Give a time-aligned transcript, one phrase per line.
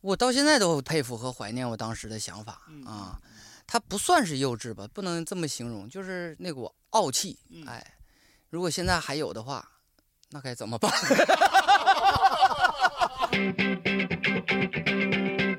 [0.00, 3.20] 我到现在都佩服和怀念我当时的想法嗯啊。
[3.66, 7.38] 他不算是幼稚吧，不能这么形容，就是那股傲气。
[7.50, 7.94] 嗯哎，
[8.48, 9.70] 如果现在还有的话，
[10.30, 10.90] 那该怎么办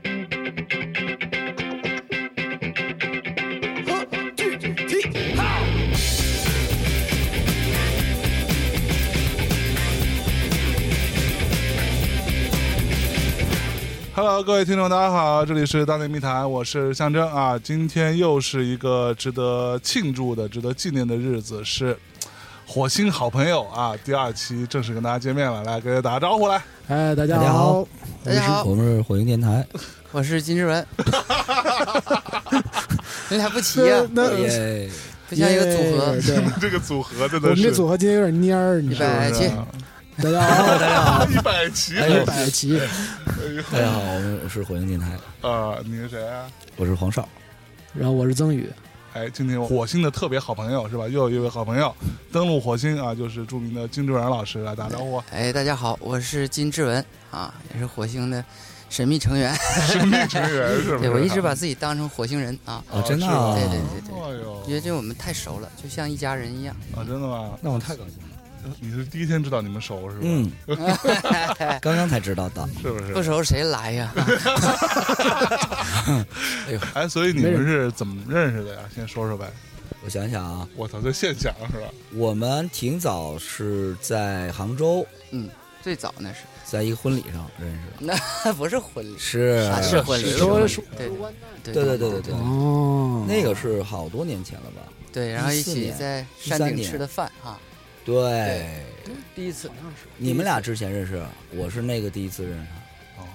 [14.22, 17.58] ？，Hello，各位听众，大家好，这里是大内密谈，我是象征啊。
[17.58, 21.98] 今天又是一个值得庆祝的、值得纪念的日子，是
[22.68, 26.62] 火星好朋友啊第二期正式跟大家见面了，来给大家打个招呼来。
[26.88, 27.88] 哎，大家好好，
[28.24, 29.66] 大家好，我们是火星电台，
[30.12, 30.86] 我是金志文。
[33.30, 34.88] 你俩不齐呀、那耶！
[35.28, 36.16] 不像一个组合。
[36.16, 39.10] 耶对，这个组合真我们这组合今天有点蔫儿，你一知道
[39.56, 39.66] 吗？
[40.18, 42.78] 大家好，大家好，一百期哎呦一百期，
[43.72, 45.78] 大家好，我们我是火星电台，啊！
[45.86, 46.46] 你是谁啊？
[46.76, 47.28] 我是黄少。
[47.94, 48.70] 然后我是曾宇，
[49.14, 51.08] 哎，今天火星的特别好朋友是吧？
[51.08, 51.96] 又有一位好朋友
[52.32, 55.24] 登陆火星啊，就是著名的金志文老师来打招呼。
[55.32, 58.44] 哎，大家好，我是金志文啊，也是火星的
[58.90, 59.56] 神秘成员。
[59.88, 60.98] 神秘成员是吧？
[61.02, 63.56] 对我一直把自己当成火星人啊，哦，真的吗啊？
[63.56, 66.76] 对对对对哎呦，觉得这我们太熟了，就像一家人一样。
[66.96, 67.52] 啊，真的吗？
[67.62, 68.31] 那我太高兴了。
[68.80, 70.22] 你是第一天知道你们熟是吧？
[70.24, 70.52] 嗯，
[71.82, 72.68] 刚刚才知道的。
[72.82, 73.14] 是不是？
[73.14, 74.12] 不熟谁来呀？
[76.68, 78.82] 哎呦，哎，所以你们是怎么认识的呀？
[78.94, 79.50] 先说说呗。
[80.04, 81.88] 我想想啊，我操，这现象是吧？
[82.14, 85.50] 我们挺早是在杭州，嗯
[85.82, 88.14] 最早那是，在一个婚礼上认识的。
[88.44, 91.08] 那 不是婚礼，是啊是婚礼，是是婚礼说对
[91.64, 94.82] 对对对对对对，哦，那个是好多年前了吧？
[95.12, 97.60] 对，然后一起在山顶吃的饭啊，
[98.04, 98.84] 对，
[99.36, 99.70] 第一次。
[100.18, 101.22] 你们俩之前认识，
[101.56, 102.68] 我是那个第一次认识
[103.16, 103.24] 他。
[103.24, 103.28] 哦，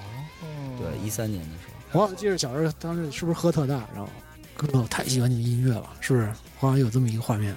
[0.79, 2.03] 对，一三年的时候。
[2.03, 4.09] 我记得小时候当时是不是喝特大，然后
[4.57, 6.29] 哥哥我太喜欢你的音乐了，是不是？
[6.59, 7.55] 好像有这么一个画面。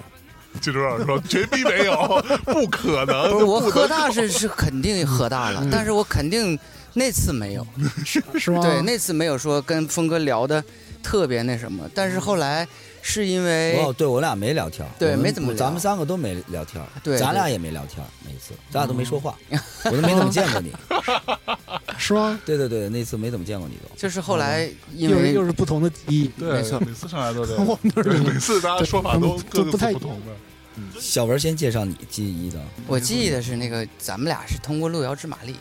[0.61, 3.31] 记住老师说绝逼没有，不可能。
[3.31, 6.57] 不是我喝大是是肯定喝大了，但是我肯定
[6.93, 7.65] 那次没有，
[8.05, 8.61] 是吗？
[8.61, 10.63] 对，那次没有说跟峰哥聊的
[11.03, 12.67] 特别那什么，但是后来
[13.01, 19.37] 是因为哦，对我俩没聊天，对没怎么聊咱们三个都没聊天，对对咱俩也没聊天，那次咱俩都没说话，
[19.85, 20.71] 我都没怎么见过你。
[21.97, 22.39] 是吗？
[22.45, 23.95] 对对对，那次没怎么见过你都。
[23.95, 26.27] 就是后来因为又是不同的记忆。
[26.39, 27.77] 对，没错每次上来都这 我。
[27.81, 30.31] 们都是每次大家说法都都不太不同的。
[30.97, 35.53] 小文先介绍你记忆的，我记忆的是那个咱们俩是通过《路遥知马力》，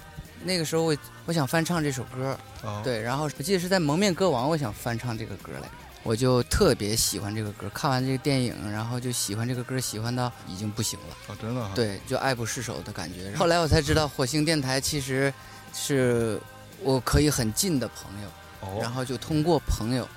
[0.45, 5.69] 那个时候我我想翻唱这首歌，啊，对，然后我记得是在《蒙面歌王》，我想翻唱这个歌来着，
[6.03, 11.17] 我就特别喜欢这个歌，看完这个电影，然后就喜欢这个歌，喜欢到已经不行了。
[11.33, 11.73] 啊，真的哈。
[11.75, 13.35] 对，就爱不释手的感觉。
[13.37, 15.33] 后来我才知道，火星电台其实
[15.75, 16.41] 是
[16.83, 18.29] 我可以很近的朋友，
[18.61, 20.09] 哦，然后就通过朋友，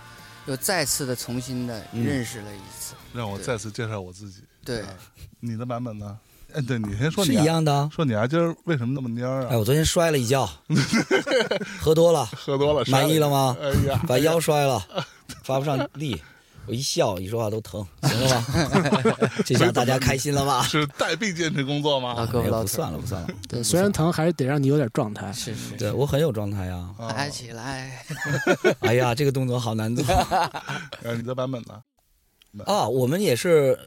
[0.46, 2.94] 又再次的重新的嗯认识了一次。
[3.14, 4.44] 让我再次介绍我自己。
[4.64, 4.88] 对啊，
[5.40, 6.18] 你的版本呢？
[6.54, 7.90] 哎，对你先说是你啊，一样的。
[7.94, 9.58] 说你啊，今儿为什么那么蔫儿哎，啊？
[9.58, 10.50] 我昨天摔了一跤，
[11.80, 13.56] 喝多了， 喝多了，满意了吗？
[13.62, 14.84] 哎呀，把腰摔了，
[15.44, 16.22] 发不上力。
[16.68, 19.30] 我一笑，一说话都疼，行了吧？
[19.44, 20.62] 这下大家开心了吧？
[20.64, 22.14] 是带病坚持工作吗？
[22.16, 23.28] 老胳膊哎呀老腿儿，不算了，不算了。
[23.50, 25.34] 对，虽然疼，还是得让你有点状态。
[25.34, 26.88] 是是，对我很有状态呀。
[27.00, 28.06] 啊抬起来。
[28.82, 30.06] 哎呀，这个动作好难做
[31.04, 31.82] 哎，你的版本呢？
[32.66, 32.86] 啊！
[32.88, 33.78] 我们也是？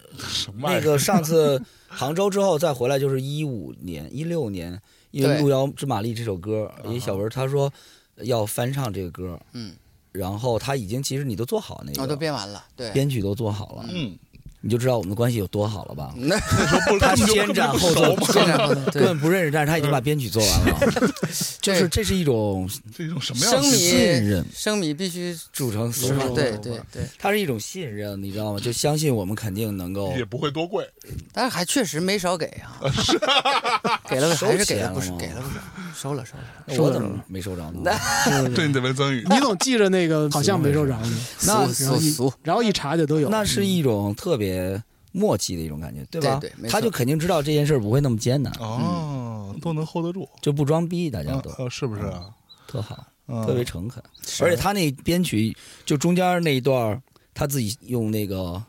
[0.56, 1.62] 那个上次
[1.94, 7.72] 杭州之后再回来，就是一五年、一六年，因为《路遥知马力》这首歌，因为小文他说
[8.16, 9.74] 要翻唱这个歌，嗯，
[10.12, 12.64] 然后他已经其实你都做好那我都个编完了。
[12.76, 14.18] 对，编曲都做好了，嗯，
[14.64, 16.12] 你就知道我们的关系有多好了吧？
[16.16, 18.00] 那那时候不他先斩后奏
[18.32, 21.12] 根本就不认识，但是他已经把编曲做完了，
[21.60, 22.66] 就是这是一种
[22.96, 26.24] 这一种什么样的信任生米必须煮成死是吧？
[26.24, 28.58] 法，对对对，它是一种信任，你知道吗？
[28.58, 30.88] 就相信我们肯定能够也不会多贵。
[31.32, 32.80] 但是还确实没少给啊，
[34.08, 35.60] 给了收还是给了不是钱了吗给了不少，
[35.94, 36.44] 收了收了。
[36.66, 37.92] 那我怎么没收着呢？
[38.54, 39.22] 对你得问曾宇。
[39.28, 41.12] 你总记着那个好像没收着呢，
[41.42, 41.68] 那
[42.42, 43.28] 然后一查就都有。
[43.28, 44.53] 那是一种特别
[45.12, 46.38] 默契的一种感觉，对吧？
[46.40, 52.30] 对对他就肯定知道这件事不会那么艰难，哦，都能 hold 得住，就不装逼，大家嗯都啊是不是啊？
[52.66, 54.02] 特好，嗯特别诚恳。
[54.40, 55.56] 而且他那编曲
[55.86, 57.00] 就中间那一段，
[57.32, 58.60] 他自己用那个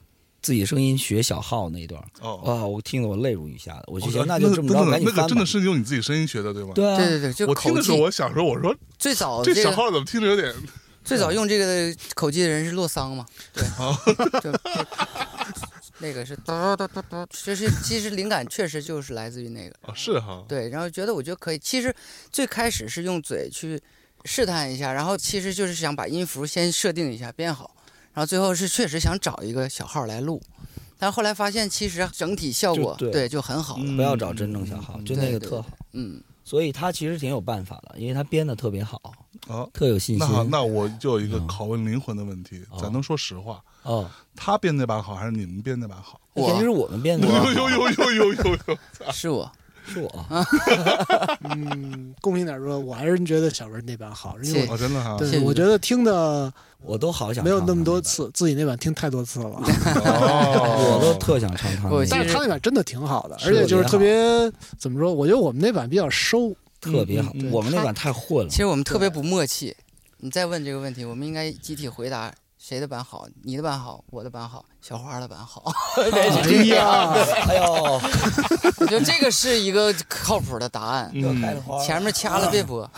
[0.42, 3.84] 自己的声音学小号那一段儿，哦，哇，我听得我泪如雨下的。
[3.88, 5.44] 我就我想那就这么着，那个真的。
[5.44, 6.74] 是用你自己声音学的对吗？
[6.76, 8.04] 对啊，对对我听的时候，技。
[8.04, 10.54] 我想说，我说最早这小这个号怎么听着有点
[11.04, 13.26] 最早用这个口技的人是洛桑嘛？
[13.54, 13.64] 对，
[16.00, 19.76] 那个是嘟嘟嘟嘟，这是其实灵感确实就是来自于那个。
[19.84, 19.94] 哦？
[19.96, 21.60] 是哈，对，然后觉得我觉得可以。
[21.60, 21.94] 其实
[22.32, 23.82] 最开始是用嘴去
[24.26, 27.76] 试探一下，然后其实就是想把音符先设定一下编好，
[28.14, 30.42] 然后最后是确实想找一个小号来录，
[30.98, 35.70] 但后来发现其实整体效果就对就很好了，嗯不要找真正小号，就那个特好。
[35.94, 39.02] 嗯，所以他其实挺有办法的，因为他编的特别好，
[39.48, 40.52] 啊，特有信那好，心。
[40.52, 41.48] 那我就有一个嗯。
[41.48, 42.78] 拷问灵魂的问题，哦。
[42.80, 46.22] 咱能说实话，哦，他编那把好还是你们编那把好？
[46.36, 49.52] 肯定是我们编的，有有有有有有有，是我，
[49.86, 50.26] 是我。
[51.50, 56.52] 嗯，公平点说，我还是觉得小文那版好，因为谢我哦，真的哈，对我觉得听的
[56.82, 59.50] 我都好想没有那么多次，自己那版听太多次了。
[60.04, 65.14] 哦，我都特想唱他那个，但是他那版真的挺好的，而且就是特特别怎么说？
[65.14, 67.32] 我觉得我们那版比较收，特别好。
[67.52, 69.76] 我们那版太混了其，实我们特别不默契。
[70.18, 72.34] 你再问这个问题，我们应该集体回答
[72.68, 73.28] 谁的版好？
[73.44, 75.72] 你的版好，我的版好，小花的版好。
[76.02, 77.14] 哎呀，
[77.48, 78.02] 哎呦，
[78.82, 81.12] 我觉得这个是一个靠谱的答案。
[81.14, 81.40] 嗯，
[81.86, 82.90] 前面掐了别播，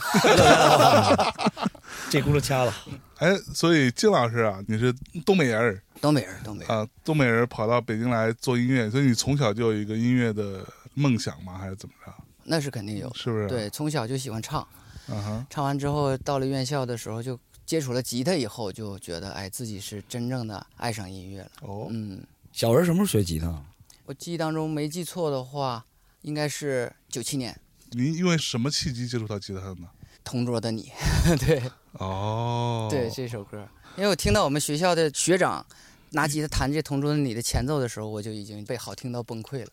[2.09, 2.73] 这轱辘掐了。
[3.17, 6.73] 哎，所以金老师啊，你是东北人儿东北人，东北人。
[6.73, 11.57] 啊，东北人跑到北京来做音乐，所以你从小就有一个音乐的梦想吗？
[11.57, 12.13] 还是怎么着？
[12.45, 13.13] 那是肯定有。
[13.13, 14.65] 是不是？，对，从小就喜欢唱，
[15.09, 17.37] 嗯哼，唱完之后到了院校的时候，就
[17.67, 21.51] 接触了吉他以后，就觉得哎，自己是真正的爱上音乐了。
[21.61, 22.23] 哦，嗯，
[22.53, 23.61] 小文什么时候学吉他？
[24.05, 25.85] 我记忆当中没记错的话，
[26.21, 27.59] 应该是九七年，
[27.91, 29.89] 您因为什么契机接触到吉他的呢？
[30.23, 30.91] 《同桌的你》
[31.45, 31.61] 对
[31.93, 33.67] 哦，对，这首歌，
[33.97, 35.65] 因为我听到我们学校的学长
[36.11, 39.71] 拿吉他弹这《同桌的你》的前奏的时候，我就已经被好听到崩溃了，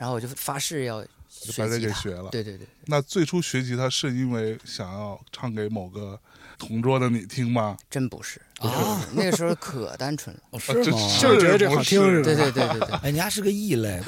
[0.00, 1.08] 然后我就发誓要哦
[1.42, 1.78] 就把这。
[1.78, 2.30] 给学了。
[2.30, 6.18] 对对对，那最初学吉他是因为想要唱给某个
[6.58, 7.76] 同桌的你听吗？
[7.90, 10.42] 真不是啊，那个时候可单纯了。
[10.52, 10.98] 哦，是吗？
[11.20, 14.00] 就是觉得这好听是吧对对对对对，哎，你还是个异类。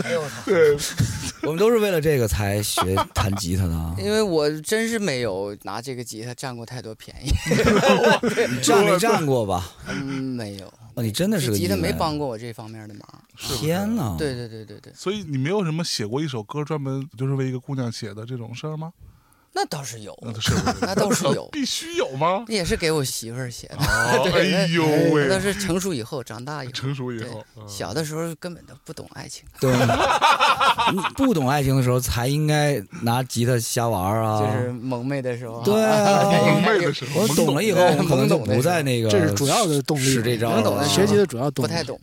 [0.47, 0.77] 对，
[1.45, 3.95] 我们都是为了这个才学弹吉他的啊。
[3.99, 7.31] 因为我真是没有拿这个吉他占过太多便宜，
[8.51, 9.71] 你占没占过吧？
[9.87, 9.95] 嗯，
[10.35, 13.23] 没有，哦，你真的是个吉他没帮过我这方面的忙。
[13.37, 14.17] 是天哪！
[14.19, 18.93] 对对对对对，所以你没有什么写过一首歌专门就是为一个姑娘写的这种事儿吗？
[19.61, 20.17] 那倒是有，
[20.81, 22.45] 那倒是有必须有吗？
[22.47, 23.77] 也是给我媳妇儿写的。
[23.79, 24.85] 哦， 哎呦
[25.29, 26.73] 那，是成熟以后，长大以后。
[26.73, 29.73] 成熟以后，嗯小的时候根本都不懂爱情，对，
[31.17, 34.39] 不懂爱情的时候才应该拿吉他瞎玩儿啊。
[34.39, 35.61] 就是萌妹的时候。
[35.65, 40.55] 对啊 萌妹的时候，我懂了以后，我们可能就不在那个这是主要的动力，是这招了。
[40.55, 41.69] 能懂的学习的主要动力。
[41.69, 41.99] 不太懂。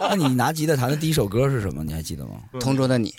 [0.00, 1.82] 那你拿吉他弹的第一首歌是什么？
[1.82, 2.32] 你还记得吗？
[2.60, 3.14] 同桌的你，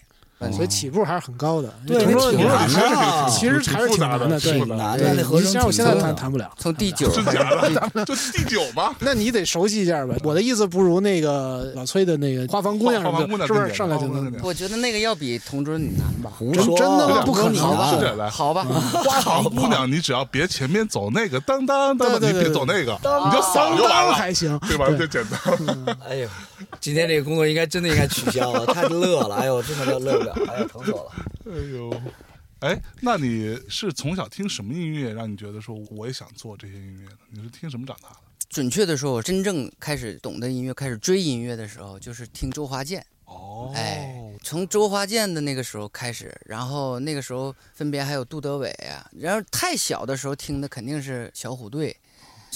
[0.54, 1.74] 所以起步还是很高的。
[1.86, 6.52] 对同桌你说那挺难的啊其实还是挺难的，对挺难对的那和声你像我现在挺多的弹弹不了。
[6.58, 7.50] 从第 九真假
[7.94, 8.06] 的？
[8.06, 8.94] 就第九吧。
[9.02, 10.16] 那你得熟悉一下呗。
[10.24, 14.32] 我的意思不如那个老崔的那个花房姑娘什花么的，是不是上来就能？
[14.44, 16.32] 我觉得那个要比同桌的你难吧？
[16.40, 22.94] 真胡说，真的吗不可能你好吧是难这来，好吧，花房姑娘，你只要别前面走那个当当当当，你别走那个，
[23.26, 24.86] 你就扫就完当了，还行，对吧？
[24.88, 25.98] 对就简单。
[26.08, 26.28] 哎呦，
[26.80, 31.12] 今天这个工作应该真的应该取消了，太乐了，哎呦，真的乐乐不了，哎呀，疼死我了。
[31.46, 32.02] 哎呦，
[32.60, 37.18] 哎，那你是从小听什么音乐，让你觉得说我也想做这些音乐呢？
[37.32, 38.16] 你是听什么长大的？
[38.50, 43.06] 准确的说，我真正开始懂得音乐、开始追音乐的时候，就是听周华健。
[43.26, 51.96] 哦，哎，从周华健的那个时候开始，然后那个时候分别还有杜德伟啊，然后太小的时候听的肯定是小虎队，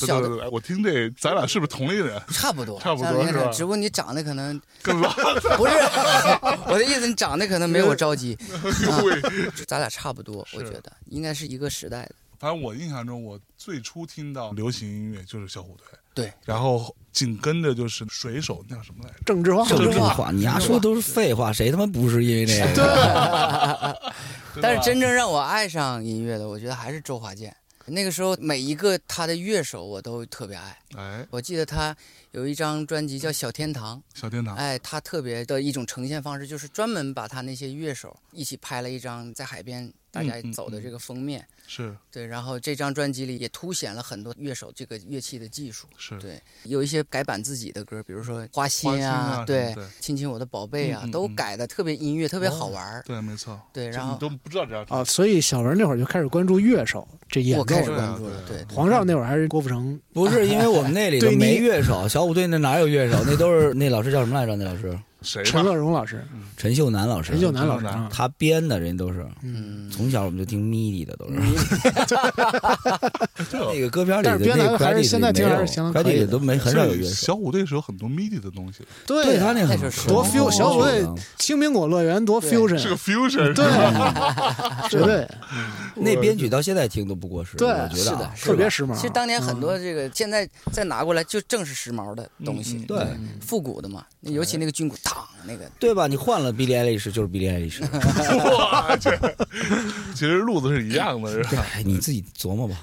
[0.08, 2.22] 小的对对对，我听这，咱俩是不是同一个人？
[2.32, 5.12] 差不多，差不多只不过你长得可能更老，
[5.58, 5.74] 不是，
[6.68, 9.22] 我的意思，你长得可能没我着急，哎呦喂！
[9.68, 12.16] 咱俩差不多，我觉得应该是一个时代的。
[12.40, 15.86] 反正我印象中，我最初听到流行音乐就是小虎队，
[16.16, 19.18] 对，然后紧跟着就是水手，那叫什么来着？
[19.26, 24.12] 郑智化，郑智化化，你丫说的都是废话，谁他妈不是因为这个？
[24.60, 27.56] 但是真正让我爱上音乐的，我觉得还是周华健。
[27.88, 30.78] 那个时候，每一个他的乐手我都特别爱。
[30.96, 31.96] 哎，我记得他
[32.32, 41.48] 有一张专辑叫《小天堂》，小天堂，哎，他特别的一种呈现方式，就是专门把他那些乐手一起拍了一张在海边大家走的这个封面。
[41.74, 45.88] 是对，然后这张专辑里也凸显了很多乐手这个乐器的技术。
[45.96, 53.02] 是，对，有一些改版自己的歌，比如说《花心啊对，亲亲我的宝贝啊，嗯嗯嗯都改的特别音乐，特别好玩儿。
[53.06, 53.58] 对，没错。
[53.72, 57.90] 对，然后你都不知道这样啊，所以小文那会儿就开始关注乐手这演我开始。
[57.90, 63.24] 关注了，对，对黄少那会儿还是郭富城，不是因为我们那里 头没乐手，小虎队那哪有乐手？
[63.26, 64.58] 那都是那老师叫什么来着？
[64.58, 65.64] 那老师谁陈？
[65.64, 66.26] 乐融老师，
[66.58, 71.34] 陈秀楠老师，陈秀楠老师他编的人都是嗯，从小我们就听 MIDI 的都是。
[73.52, 77.36] 那个歌片里的但是编那还是现在听还是相当可以都没很少有乐小手。
[77.36, 81.06] 虎队是有很多 MIDI 的东西，对对他那很多 fusion 小虎队
[81.38, 83.66] 青苹果乐园多 fusion，是个 fusion，对，
[84.90, 85.28] 绝对。
[85.96, 88.16] 那编曲到现在听都不过时，对我觉得啊。
[88.16, 88.96] 是的是特别时髦。
[88.96, 93.06] 其实当年很多这个现在再拿过来就正是时髦的东西，对。
[93.40, 96.08] 复古的嘛，尤其那个军鼓当那个，对吧？
[96.08, 97.82] 你换了 Billie Eilish 就是 Billie Eilish，
[98.44, 99.10] 我去，
[100.14, 101.66] 其实路子是一样的，是吧？
[101.74, 102.76] 哎，你自己琢磨吧，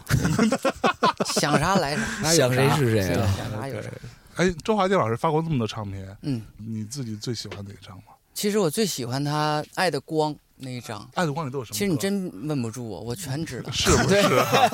[1.34, 3.34] 想啥来啥，想谁是谁啊？
[3.36, 3.90] 想啥有谁。
[4.36, 8.14] 哎，周华健老师发过这么多唱片，嗯，你自己最喜欢哪一张吗？
[8.34, 11.08] 其实我最喜欢他《爱的光》那一张。
[11.14, 11.74] 爱的光里都有什么？
[11.76, 13.70] 其实你真问不住我，我全知道。
[13.74, 14.70] 是不是啊？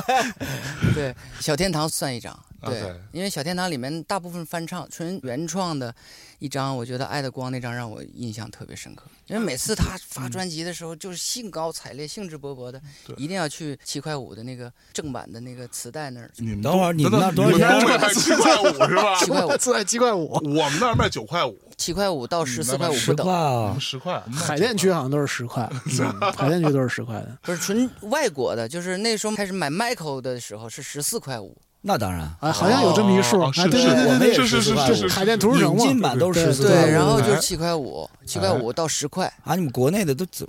[0.95, 5.95] 对，小天堂算一张，对因为小天堂里面大部分翻唱，纯原创的
[6.45, 9.07] 一张，我觉得《爱的光》那张让我印象特别深刻。
[9.29, 12.79] 因为每次他发专辑的时候，就是兴高采烈、兴致勃勃的，
[13.17, 16.31] 一定要去七块五的那个正版的那个磁带那儿。
[16.37, 19.17] 你们等会儿你们那多少钱东北卖七块五是吧？
[19.25, 24.23] 七块五，自带七块五，我们那儿卖九块五，七块五到十四块五不等，啊，十块。
[24.31, 27.39] 海淀区好像都是十块， 嗯海淀区都是十块的。
[27.41, 31.57] 不是纯外国的，就是那时候开始买 Michael 的时候是十四块五，
[31.87, 32.23] 那当然。
[32.41, 40.49] 啊，好像有这么一数，哦啊，对对对对对，是是是是是海淀图书城嘛引进，版都是对十四对对，然后哎就是七块五，七块五到十块，啊，你们国内的都怎？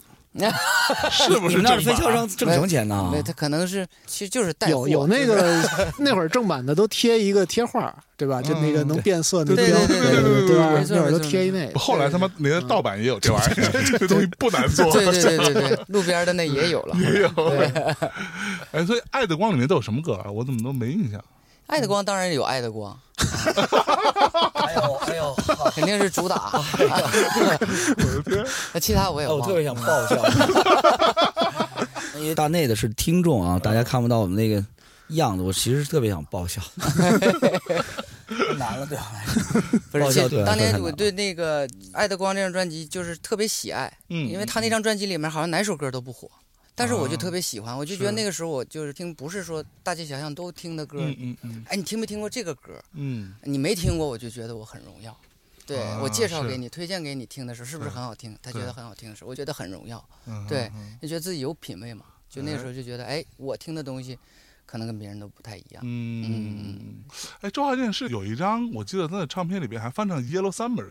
[1.12, 3.10] 是不是你们那儿正版分销商挣什么钱呢？
[3.12, 5.62] 对，他可能是其实就是带货有有那个
[6.00, 8.42] 那会儿正版的都贴一个贴画，对吧？
[8.42, 10.84] 就那个能变色那对标，对对对对对吧？
[10.90, 11.80] 那会儿都贴一那个。
[11.80, 14.92] 后来他妈连盗版也有这玩意儿， 这东西不难做。
[14.92, 16.96] 对对 对对对，路边的那也有了。
[17.00, 17.28] 也有。
[18.72, 20.30] 哎，所以《爱的光》里面都有什么歌啊？
[20.30, 21.24] 我怎么都没印象。
[21.68, 25.36] 爱的光当然有爱的光，哎呦哎呦，
[25.74, 26.52] 肯定是主打。
[28.74, 29.42] 那其他我也哎，我。
[29.42, 30.16] 特别想爆笑。
[32.18, 34.64] 因为大内的是听众啊，大家看不到我们那个
[35.10, 36.62] 样子，我其实特别想爆笑。
[38.58, 39.12] 难了，对吧？
[39.92, 46.30] 不是，当年我对那个《爱的光》这张专辑就是特别喜爱，嗯，因为他那张专辑里面好像哪首歌都不火，
[46.76, 51.00] 但是我就啊特别喜欢，我就觉得那个时候我就是听，不是说大街小巷都听的歌。
[51.02, 52.84] 嗯嗯嗯哎，你听没听过这个歌？
[52.94, 55.18] 嗯，你没听过，我就觉得我很荣耀。
[55.66, 58.38] 对、啊我介绍给你、推荐给你听的时候，是不是很好听？
[58.42, 62.06] 他觉得很好听的时候，我觉得很荣耀，嗯对嗯就觉得自己有品位嘛。
[62.30, 64.20] 就那个时候就觉得，哎，我听的东西
[64.66, 65.82] 可能跟别人都不太一样。
[65.86, 66.96] 嗯，
[67.40, 70.90] 哎，周华健是有一张，我记得他的唱片里边还翻唱《Yellow Submarine》，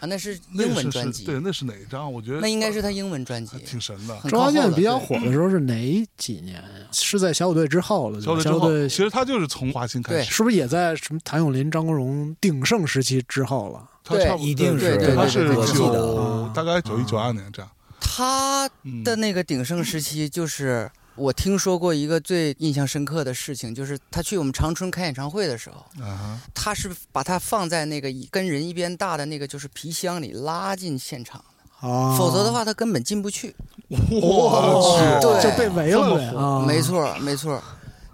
[0.00, 2.12] 啊，那是英文专辑，对，那是哪一张？
[2.12, 3.56] 我觉得那应该是他英文专辑。
[3.58, 4.18] 挺神的。
[4.28, 6.62] 周华健比较火的时候是哪几年呀？
[6.92, 13.88] 是在小虎队之后了，小虎队其实他就是从华星开对始，是不是也在什么谭咏麟、张国荣鼎盛时期之后了？
[14.02, 17.70] 对他差不多一定是对对他是九对大概九一九二年这样。
[18.00, 31.42] 他嗯的那个鼎盛时期，就是我听说过一个最印象深刻的事情，就是他去我们长春开演唱会的时候，啊他是把它放在那个跟人一边大的那个就是皮箱里拉进现场，
[31.80, 33.54] 啊，否则的话他根本进不去。
[33.88, 35.42] 我去，对。
[35.42, 36.64] 就被围了！
[36.66, 37.62] 没，错，没错，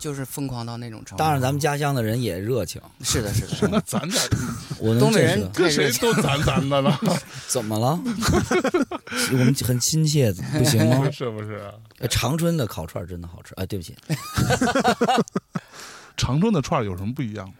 [0.00, 1.23] 就是疯狂到那种程度。
[1.23, 4.28] 当然，咱们家乡的人也热情， 是的，是的，那 咱咱
[4.78, 5.92] 我能东北人太跟谁。
[6.00, 6.99] 都咱咱的了，
[7.47, 8.00] 怎么了？
[9.33, 11.09] 我们很亲切，不行吗？
[11.12, 11.54] 是不是？
[11.57, 11.75] 啊
[12.09, 13.54] 长春的烤串真的好吃。
[13.57, 13.95] 哎，对不起，
[16.16, 17.54] 长春的串有什么不一样吗？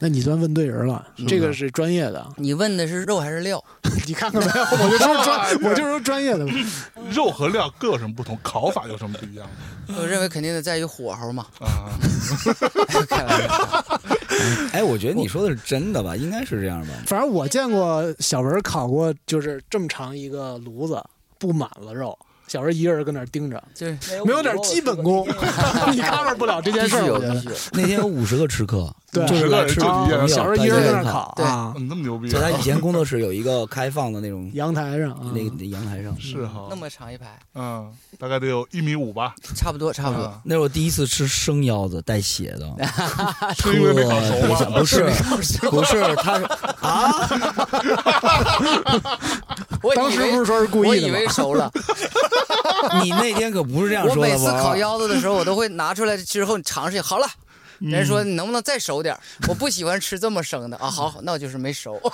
[0.00, 2.24] 那你算问对人了，这个是专业的。
[2.36, 3.62] 你问的是肉还是料？
[4.06, 4.64] 你看看没有？
[4.84, 6.46] 我就说专，我就说专业的。
[7.10, 8.38] 肉和料各有什么不同？
[8.42, 9.96] 烤法有什么不一样吗？
[9.98, 11.46] 我认为肯定得在于火候嘛。
[11.60, 11.90] 啊，
[13.08, 14.00] 开玩笑，
[14.72, 16.14] 哎，我觉得你说的是真的吧？
[16.14, 16.94] 应该是这样吧？
[17.06, 21.02] 反正我见过小文烤过，就是这么长一个炉子，
[21.38, 22.16] 布满了肉，
[22.48, 25.26] 小时候一个人跟那儿盯着，就是没有点基本功，
[25.92, 27.18] 你 cover 不了这件事有。
[27.72, 31.44] 那天有五十个吃客， 对就是来吃就你一个人朋友小文一个人在那儿烤对
[31.84, 40.24] 那么牛逼在啊，他以前工作室有一个开放的那种阳台上啊，那个阳台上，是哈那，么长一排，嗯，大概得有一米五吧，差不多，差不多。
[40.24, 42.66] 啊那是我第一次吃生腰子带血的，
[43.56, 44.78] 是因为没烤熟特别想吗？
[44.78, 45.04] 不是
[45.70, 46.44] 不是，他是
[46.80, 47.12] 啊，
[49.82, 51.14] 我当时不是说是故意的吗？
[51.18, 51.70] 为熟了。
[53.02, 54.26] 你那天可不是这样说的我？
[54.26, 57.26] 每次烤腰子的时候，我都会拿出来之后尝试一下，好了，
[57.78, 59.20] 人家说你能不能再熟点儿？
[59.48, 60.90] 我不喜欢吃这么生的啊。
[60.90, 62.00] 好，好那我就是没熟。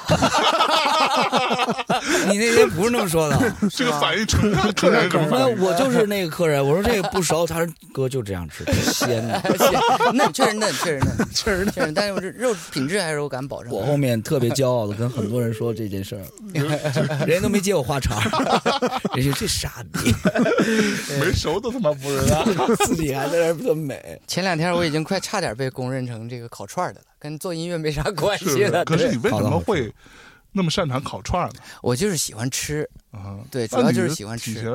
[2.29, 3.39] 你那天不是那么说的，
[3.73, 5.47] 这个反应纯看客人什么那？
[5.65, 9.43] 我就是那个客人，我说这个不熟，他说哥就这样吃，鲜的。
[10.13, 11.95] 嫩，确实嫩，确实嫩，确实嫩，确实嫩。
[11.95, 13.73] 但是我这肉品质还是我敢保证。
[13.73, 16.25] 我后面特别骄傲的跟很多人说这件事儿，
[17.27, 18.23] 人家都没接我话茬儿，
[19.15, 20.15] 人家说这傻逼，
[21.21, 22.45] 没熟都他妈不知道。
[22.87, 24.21] 自己还在那儿特美。
[24.27, 28.85] 前两天我已经快差点被公认成这个烤串儿的了，跟做音乐没啥 关系了。
[28.85, 29.93] 可是你为什么会
[30.53, 31.55] 那么擅长烤串呢？
[31.83, 34.75] 我就是喜欢吃，啊，对，主要就是喜欢吃。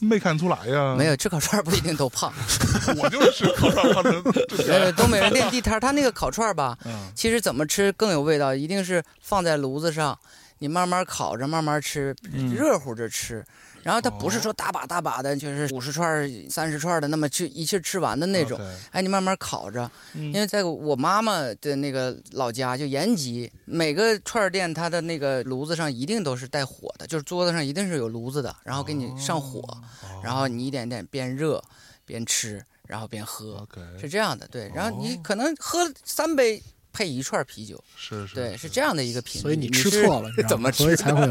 [0.00, 0.94] 没看出来呀。
[0.96, 2.32] 没有吃烤串儿不一定都胖，
[3.00, 4.22] 我就是吃烤串胖成
[4.68, 10.18] 呃， 东北人练地摊儿，他那个烤串儿吧，嗯其实怎么吃更有味道，一定是放在炉子上，
[10.58, 13.44] 你慢慢烤着，慢慢吃，嗯热乎着吃。
[13.88, 18.60] 然后它不哦是说大把大把的，就是五十串、三十串的那么去一气儿吃完的那种。
[18.90, 29.60] 哎，你慢慢烤着，嗯因为在我妈妈的那个老家就延吉，每个串儿店它的那个炉子上一定都是带火的，就是桌子上一定是有炉子的，然后给你上火，
[30.02, 31.58] 哦然后你一点点边热
[32.04, 33.66] 边吃，然后边喝
[33.98, 34.46] 是这样的。
[34.48, 36.62] 对，然后你哦可能喝三杯
[36.98, 39.40] 配一串啤酒，是是，对，是这样的一个品。
[39.40, 40.72] 所以你你吃错了，你怎么吗？
[40.72, 41.04] 所以吃？
[41.04, 41.28] 才会有。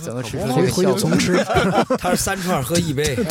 [0.00, 0.86] 怎么吃出回回？
[0.86, 1.34] 去重吃。
[2.00, 3.14] 他是三串喝一杯，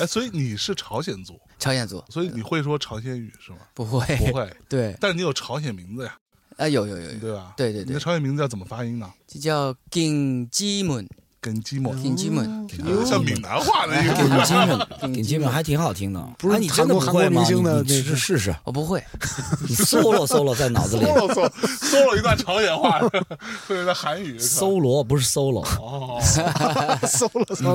[0.00, 3.58] 哎，所以你是朝鲜族，朝鲜族所以你会说朝鲜语是吗？
[3.74, 6.16] 不会，不会，对，但是你有朝鲜名字呀，
[6.56, 7.52] 啊，有有有有，对吧？
[7.54, 9.12] 对对对你的，朝鲜名字要怎么发音呢？
[9.26, 11.06] 这叫金基门，
[11.40, 12.66] 跟鸡母，金鸡门。
[13.06, 14.14] 像闽南话那意思。
[14.16, 16.20] 顶金们，顶金们还挺好听的。
[16.38, 17.42] 不是哎，你真的不韩国会吗？
[17.42, 19.02] 韩国明星的你试试试试，我不会，
[19.68, 22.98] 你 solo solo 在脑子里 搜了搜，搜了一段朝鲜话，
[23.68, 24.38] 或者在韩语。
[24.38, 26.20] 搜罗不是 solo，哦，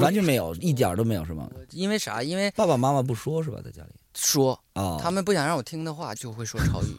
[0.02, 1.50] 完，全没有，一点都没有是吗？
[1.72, 2.22] 因为啥？
[2.22, 3.60] 因为爸爸妈妈不说是吧？
[3.64, 6.98] 在家里说啊，他们不想让我听的话，就会说潮语。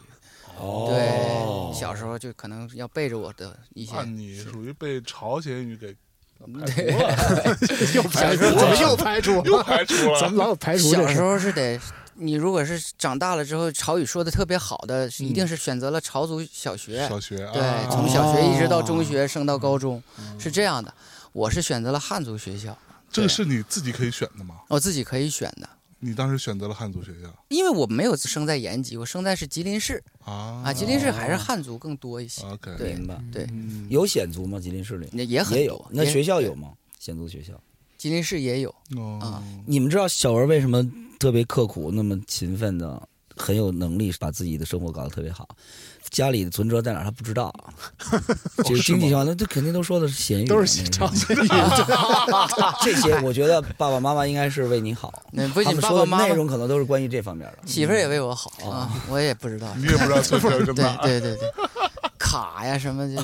[0.59, 4.03] 哦对，小时候就可能要背着我的一些那。
[4.03, 5.97] 你属于被朝鲜语给排
[6.75, 9.41] 对除了，又排除，怎么又排除？
[9.45, 10.19] 又排除了。
[10.19, 11.21] 咱们老有排除小时。
[11.21, 11.79] 候是得，
[12.15, 17.07] 你如果是长大了之后潮语说的特别好的，一定是选择了朝族小学。
[17.07, 20.03] 小学对，啊从小学一直到中学，升到高中，
[20.37, 20.93] 是这样的。
[21.31, 22.77] 我是选择了汉族学校，
[23.11, 24.55] 这个是你自己可以选的吗？
[24.67, 25.67] 我自己可以选的，
[26.03, 32.43] 你当时选择了汉族学校因为我没有生在延吉，我生在是吉林市啊啊，吉林市还是汉族更多一些。
[32.43, 33.21] OK，对明白。
[33.31, 34.59] 对，嗯有显族吗？
[34.59, 36.73] 吉林市里那也很也有那学校有吗？
[36.99, 37.53] 显族学校？
[37.97, 40.85] 吉林市也有，哦啊你们知道小文为什么
[41.19, 43.07] 特别刻苦、那么勤奋的，
[43.37, 45.47] 很有能力把自己的生活搞得特别好？
[46.13, 47.73] 家里的存折在哪儿他不知道啊。
[48.63, 51.49] 这个经济情况，那这肯定都说的是咸鱼，都是那个朝鲜语，
[52.85, 55.11] 这些，我觉得爸爸妈妈应该是为你好。
[55.33, 57.67] 那不仅他们说的爸爸妈妈，内容可能都是关于这方面的。
[57.67, 59.67] 媳妇儿也为我好啊，我也不知道。
[59.75, 61.01] 你也不知道存折跟对哪儿。
[61.01, 61.51] 对对对，
[62.19, 63.23] 卡呀什么的，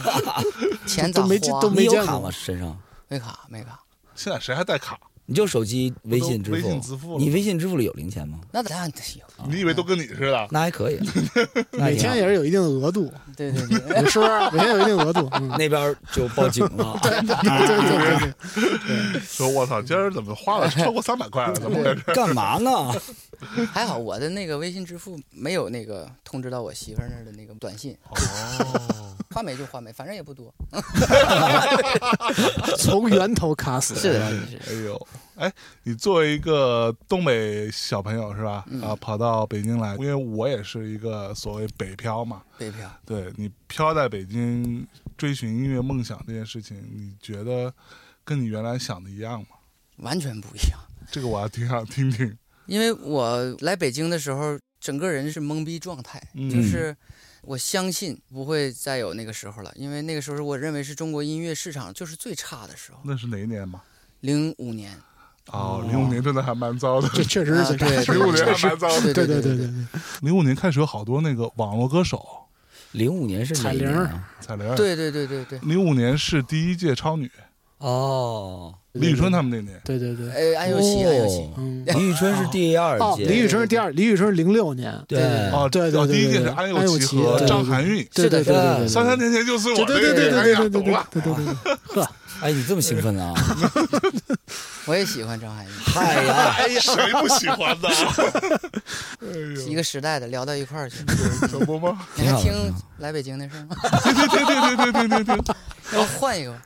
[0.87, 1.37] 钱咋都没？
[1.39, 2.31] 都没卡吗？
[2.31, 2.75] 身上？
[3.07, 3.79] 没卡没卡，
[4.15, 4.97] 现在谁还带卡？
[5.29, 8.39] 你就手机微信支付，微信支付你微信支付里有零钱吗？
[8.51, 9.47] 那当然得有。
[9.47, 10.47] 你以为都跟你似的？
[10.49, 10.99] 那还可以，
[11.77, 14.31] 每天也是有一定的额度，对对对，是不是？
[14.51, 15.29] 每天有一定额度。
[15.33, 16.97] 嗯，那边就报警了。
[17.03, 18.33] 对对对
[19.13, 21.53] 对，说我操，今儿怎么花了超过三百块了？
[21.53, 22.01] 怎么回事？
[22.15, 22.91] 干嘛呢？
[23.71, 30.51] 还好我的那个微信支付没有那个通知到我媳妇儿那儿的那个短信，哦，花没就花没，反正也不多。
[32.79, 33.95] 从源头卡死。
[33.95, 38.65] 是的，是的哎呦，哎，你作为一个东北小朋友是吧？
[38.67, 42.41] 嗯啊，跑到北京来，因为我也是一个所谓北漂嘛。
[42.57, 42.89] 北漂。
[43.05, 44.87] 对你漂在北京
[45.17, 47.73] 追寻音乐梦想这件事情，你觉得
[48.23, 49.47] 跟你原来想的一样吗？
[49.97, 50.79] 完全不一样。
[51.11, 52.37] 这个我还挺想听听。
[52.65, 56.95] 因为我来北京的时候，整个人是懵逼状态，嗯就是
[57.41, 63.81] 我相信不会再有那个时候了，因为那个时候我认为是中国音乐市场就是最差的时候，那是哪一年嘛？
[64.21, 64.97] 零五年。
[65.51, 67.09] 哦，零五年真的还蛮糟的。
[67.09, 69.13] 这确实是啊对零五年还蛮糟的。
[69.13, 69.73] 对对对对对
[70.21, 72.23] 零五年开始有好多那个网络歌手，
[72.91, 74.29] 零五年是哪一年啊？
[74.39, 74.75] 彩铃。。
[74.75, 77.31] 对对对对对，零五年是第一届超女，
[77.79, 79.79] 哦，李宇春他们那年。
[79.83, 80.29] 对对对。
[80.29, 81.49] 哎，安又琪，安又琪，
[81.97, 84.93] 李宇春是第二哦，届，李宇春是第二，李宇春是零六年。
[85.07, 88.05] 对哦，对对第一届对对是安安又琪琪和对张含韵。
[88.13, 90.55] 对对对对对对，三三年前就是我对对对对对对。
[90.59, 93.33] 对对对对，呵， 哎，你这么兴奋啊？
[94.85, 97.89] 我也喜欢张含韵，嗨呀，哎呀，谁不喜欢呢？
[99.67, 101.03] 一个时代的聊到一块儿去。
[101.47, 102.07] 可不吗？
[102.15, 102.51] 你还听
[102.97, 103.75] 来北京的事儿吗？
[104.03, 105.55] 对对对对对对对对对。
[105.93, 106.61] 要换一个吧？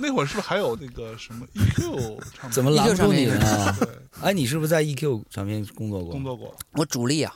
[0.00, 2.52] 那会儿是不是还有那个什么 EQ 唱片？
[2.52, 3.76] 怎么拦不住你呢？
[3.78, 3.88] 对
[4.22, 6.10] 哎，你是不是在 EQ 唱片工作过？
[6.12, 6.54] 工作过？
[6.72, 7.34] 我主力啊，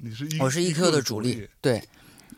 [0.00, 1.82] 你是 E 我是 EQ 的主力，对，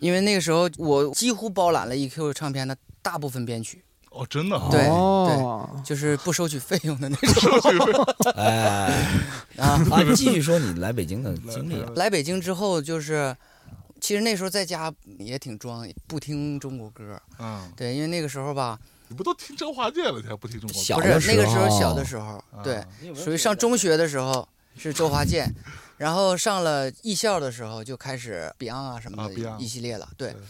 [0.01, 8.05] 因为那个时候我几乎包揽了 EQ 唱片的大部分编曲，哦，真的啊，对对，就是不收取费用的那种。
[8.37, 9.09] 哎，
[9.57, 9.81] 啊。
[9.91, 11.91] 啊，继续说你来北京的经历啊。
[11.97, 13.35] 来北京之后，就是
[14.01, 20.79] 其实那时候在家也挺装，不听中国歌，嗯，对，因为那个时候吧，你不都听周华健了，你还不听中国歌？
[20.79, 24.47] 不小的时是那个时候候小的时候，啊对，属于上中学的时候
[24.77, 25.51] 是周华健，
[25.97, 30.07] 然后上了艺校的时候就开始 Beyond 啊什么啊的一系列了。
[30.19, 30.33] 对。
[30.33, 30.41] 对，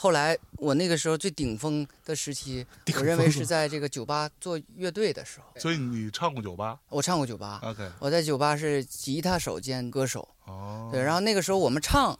[0.00, 2.64] 后来我那个时候最顶峰的时期，
[2.96, 10.28] 我认为是在这个酒吧做乐队的时候，所以你唱过酒吧我唱过酒吧，？OK，我在酒吧是吉他手兼歌手。
[10.46, 12.16] 哦，对，然后那个时候我们唱，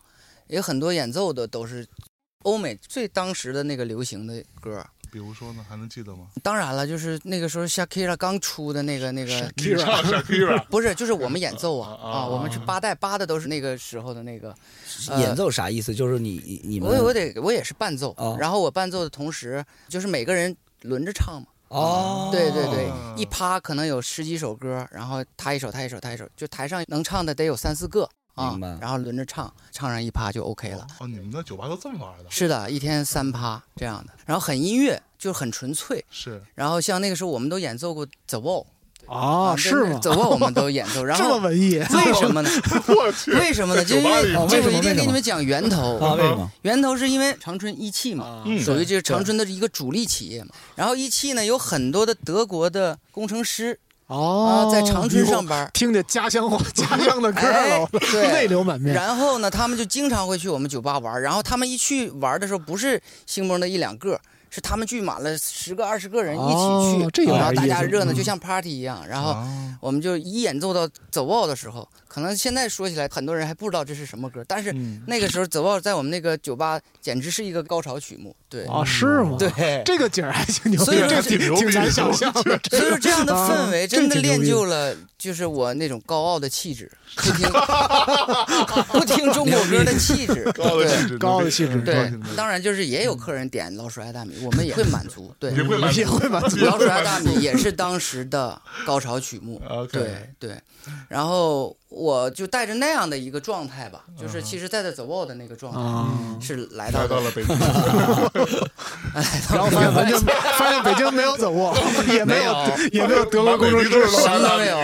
[0.48, 1.86] 也很多演奏的都是
[2.42, 4.84] 欧美最当时的那个流行的歌。
[5.10, 6.26] 比如说呢，还能记得吗？
[6.42, 14.54] 当然了，就是那个时候 Shakira 刚出的那个那个，你唱 Shakira， 不是，就是我们演奏啊啊我们是八代八的都是那个时候的那个。
[15.08, 15.94] 呃演奏啥意思？
[15.94, 21.48] 就是你你你们我我得我也是伴奏哦，然后我伴奏的同时，就是每个人轮着唱嘛。
[21.68, 28.08] 哦，对对对哦，一趴可能有十几首歌，然后他一首他一首他一首，就台上能唱的得有三四个
[28.38, 30.86] 啊明白，然后轮着唱，唱上一趴就 OK 了。
[31.00, 32.30] 哦，你们那酒吧都这么玩的？
[32.30, 36.04] 是的，一天三趴这样的，然后很音乐，就很纯粹。
[36.10, 38.66] 是，然后像那个时候我们都演奏过 The Wall
[39.06, 42.50] 啊，是吗？？The Wall 我们都演奏， 然这么后文艺，为什么呢？
[42.88, 43.84] 我去，为什么呢？
[43.84, 45.96] 就因为这我一定为什么为给你们讲源头。
[45.96, 46.14] 啊？
[46.14, 46.50] 为什么？
[46.62, 50.50] 源头是因为长春一汽嘛，属于这个长春的一个主力企业嘛。
[50.76, 55.68] 然后一汽呢有很多的德国的工程师哦啊，，在长春上班。
[55.72, 57.40] 听着家乡话、 家乡的歌
[58.12, 58.94] 对泪流满面。
[58.94, 61.20] 然后呢，他们就经常会去我们酒吧玩。
[61.22, 64.18] 然后他们一去玩的时候，不是兴邦的一两个，
[64.50, 69.06] 是他们聚满了十个、二十个人一起去，然后大家热闹，嗯就像 party 一样。
[69.06, 78.34] 然后啊我们就一演奏到走 wall 的时候，可能现在说起来，很多人还不知道这是什么歌，但是嗯那个时候走 wall 在我们那个酒吧简直是一个高潮曲目。
[78.48, 79.82] 对，啊，是吗？，对。
[79.84, 82.42] 这个景儿还挺牛所以的，这挺挺牛逼挺难想象的。
[82.70, 87.46] 所以说这样的氛围啊真的练就了，就是我那种高傲的气质，不听
[88.88, 90.50] 不听中国歌的气质。
[90.54, 95.30] 对高的气质， 高的气质对，当然就是也有客人点老鼠爱大米，我们也会满足。
[95.38, 99.60] 对，也会满足也会满足老鼠爱大米也是当时的高潮曲目。
[99.68, 100.56] OK 对对，
[101.08, 105.80] 然后我就带着那样的一个状态吧，就是其实在这 The Wall 的那个状态。
[105.80, 106.08] 啊，
[106.40, 107.58] 是来到了来到了北京，
[109.50, 111.74] 然后发现完全发现北京没有走过，
[112.08, 112.54] 也没有
[112.92, 114.76] 也没有德国工程师什么都没有，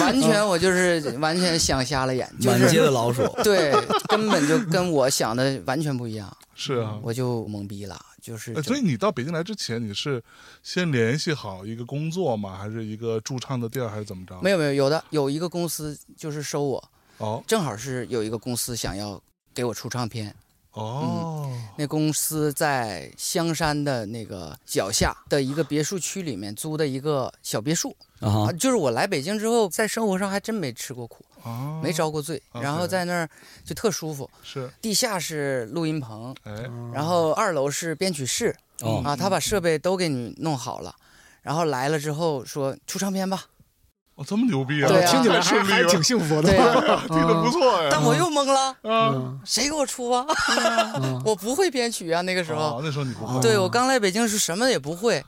[0.00, 3.22] 完全我就是完全想瞎了眼，就满街是的老鼠。
[3.44, 3.72] 对，
[4.08, 6.98] 根本就跟我想的完全不一样，是啊。
[7.02, 10.22] 我就懵逼了，就是呃所以你到北京来之前，你是
[10.62, 12.56] 先联系好一个工作吗？
[12.56, 14.40] 还是一个驻唱的地儿，还是怎么着？
[14.42, 19.20] 没有没有有的有一个公司就是收我，哦正好是有一个公司想要
[19.54, 20.34] 给我出唱片，
[20.72, 33.28] 哦，那公司在香山的那个脚下的一个别墅区里面租的一个小别墅啊啊，就是我来北京之后，在生活上还真没吃过苦，哦没遭过罪，然后在那儿
[33.64, 34.28] 就特舒服。
[34.42, 36.52] 是地下是录音棚，哎
[36.92, 40.94] 然后二楼是编曲室哦啊，他把设备都给你弄好了。
[41.42, 43.44] 然后来了之后说出唱片吧，
[44.16, 44.88] 哦这么牛逼啊！
[44.88, 46.56] 对啊听起来还还挺幸福的对。
[46.58, 47.88] 啊 听着不错呀。
[47.90, 50.26] 但我又懵了， 啊，嗯谁给我出啊？
[51.00, 52.76] 嗯 我不会编曲啊，那个时候。
[52.76, 55.24] 哦那时候你不会，对我刚来北京是什么也不会，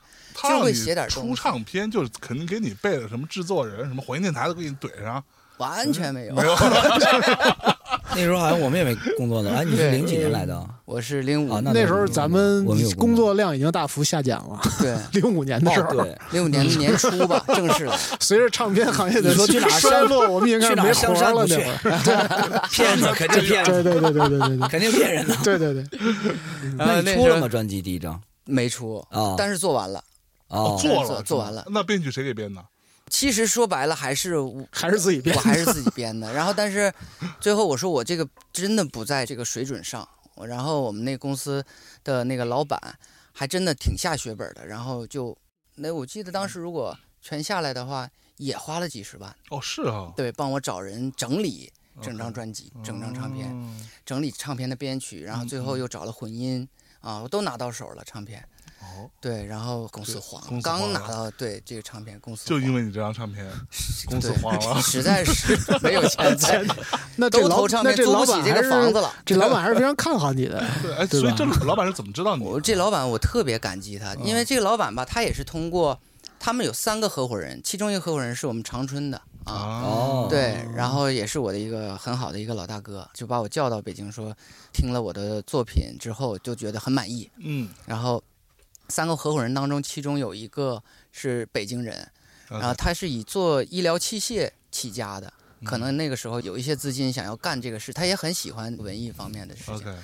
[0.47, 5.23] 就会写点东出唱片，就是肯定给你备了什么制作人、什么火焰电台都给你怼上，
[5.63, 6.35] 完全没有。
[6.35, 6.53] 没有？
[8.15, 9.51] 那时候好像我们也没工作呢。
[9.55, 10.63] 哎，你是零几年来的？
[10.85, 12.63] 我是零五啊，那那时候咱们
[12.95, 14.59] 工作量已经大幅下降了。
[14.79, 17.97] 对 零五年的时哦，候，对，零五年的年初吧， 正式的。
[18.19, 21.33] 随着唱片行业的你说去哪儿衰落，我们已经开始去哪没活了。
[21.33, 25.35] 那不去会儿，骗子，肯定骗子，对对对对对对对肯定骗人的。
[25.43, 25.83] 对对对，
[26.77, 27.47] 那出了吗？
[27.47, 28.21] 专辑第一张？
[28.45, 30.03] 没出啊但是做完了。
[30.49, 32.61] 哦，做了，做做完了那编曲谁给编的？
[33.13, 35.39] 其实说白了还是我还是自己编我。
[35.39, 36.33] 还是自己编的。
[36.33, 36.91] 然后，但是
[37.39, 40.07] 最后我说我这个真的不在这个水准上。
[40.47, 41.63] 然后我们那公司
[42.03, 42.81] 的那个老板
[43.31, 44.65] 还真的挺下血本的。
[44.65, 45.37] 然后就
[45.75, 51.71] 那我记得当时如果全下来的话，也花了几十万，哦，是啊，对，帮我找人整理
[52.01, 53.69] 整张专辑、整张唱片、哦
[54.03, 56.67] 整理唱片的编曲，然后最后又找了混音
[56.99, 58.43] 啊，我都拿到手了唱片。
[58.83, 63.49] 哦，对，然后公司黄公，司刚拿到对这个唱片，公司就因为你这张唱片，
[64.07, 64.79] 公司黄了。
[64.83, 66.63] 实在是 没有钱在，
[67.15, 69.13] 那这老都投唱片那这租不起这老板还是个房子了。
[69.25, 70.63] 这老板还是非常看好你的。
[70.81, 72.49] 对，哎，对吧所以这老板是怎么知道你的？
[72.49, 75.99] 我这老板我特别感激他，因为这个老板吧，他也是通过
[76.39, 79.53] 他们有三个合伙人，其中一个合伙人是我们长春的啊。
[79.53, 84.35] 哦，对，然后也是我的一个很好的一个老大哥，就把我叫到北京说，
[84.73, 87.29] 听了我的作品之后就觉得很满意。
[87.37, 88.21] 嗯，然后
[88.93, 92.07] 三个合伙人当中，其中有一个是北京人，
[92.47, 95.79] 然后他是以做医疗器械起家的，可嗯。
[95.79, 99.97] 能那个时候有一些资金想要干这个事，他也很喜欢文艺方面的事情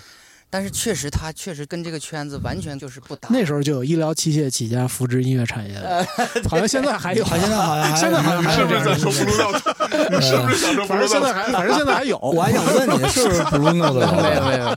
[0.50, 3.30] 但是确实他确实跟这个圈子完全就是不搭。
[3.32, 6.08] 那时候就有医疗器械起家扶植音乐产业的，
[6.50, 10.18] 好像现在还有，好现在好像现在好像 你还有这样的是不是在说 Blue Note？
[10.18, 12.18] 你是不是想说反正现在还，反正现在还有。
[12.18, 14.12] 我还想问你，是不是 Blue Note 的？
[14.22, 14.76] 没有没有，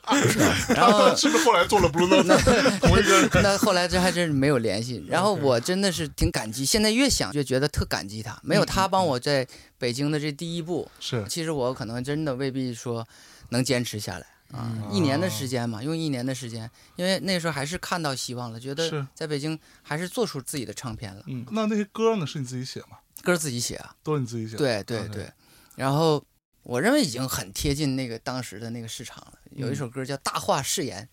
[0.75, 2.79] 然后是不是后来做了 Blue Note？
[2.81, 3.41] 同一个。
[3.43, 5.05] 那后来这还真是没有联系。
[5.09, 9.47] 然后我真的是挺感激，现在越想越觉得特感激他，没有他帮我在
[9.79, 13.07] 北京的这第一步，是其实我可能真的未必说
[13.49, 14.71] 能坚持下来啊。
[14.77, 22.27] 嗯一年的时间嘛，用一年的时间，因为那时候还是看到希望了，觉得在北京还是做出自己的唱片了，嗯，那那些歌呢？
[22.27, 22.99] 是你自己写吗？
[23.23, 24.59] 歌自己写啊，都是你自己写的？
[24.59, 25.33] 对对对。
[25.77, 26.23] 然后
[26.63, 29.39] 我认为已经很贴近那个当时的那个市场了。
[29.53, 31.09] 有嗯一首歌叫《大话誓言》。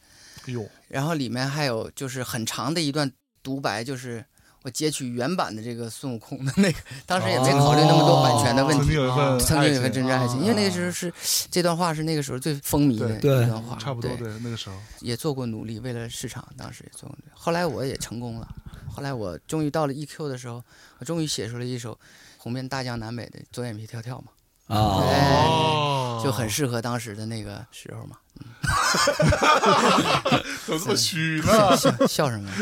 [0.51, 3.11] 哟，然后里面还有就是很长的一段
[3.43, 4.25] 独白，就是
[4.61, 8.83] 我截取原版的这个孙悟空的那个，当时也没考虑那么多版权的问题。
[8.83, 11.13] 曾经有一份曾经有一份真挚爱情，因为那个时候是
[11.49, 17.31] 这段话是那个时候最风靡的一段话，差不多对，对那个时候，也做过努力，为了市场，当时也做过努力。
[17.33, 18.47] 后来我也成功了，
[18.93, 20.61] 后来我终于到了 EQ 的时候，
[20.97, 21.97] 我终于写出了一首
[22.37, 28.17] 红遍大江南北的左眼皮跳跳嘛，啊，哦，就很适合当时的那个时候嘛。
[30.65, 31.75] 怎么这么虚呢？
[31.77, 32.49] 笑笑什么？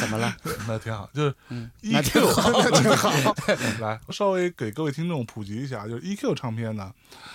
[0.00, 0.34] 怎么了？
[0.66, 2.50] 那挺好，就是嗯，那挺 EQ 好。
[2.52, 3.12] 那挺好。
[3.80, 6.90] 来，稍微给各位听众普及一下，就是 EQ 唱片呢，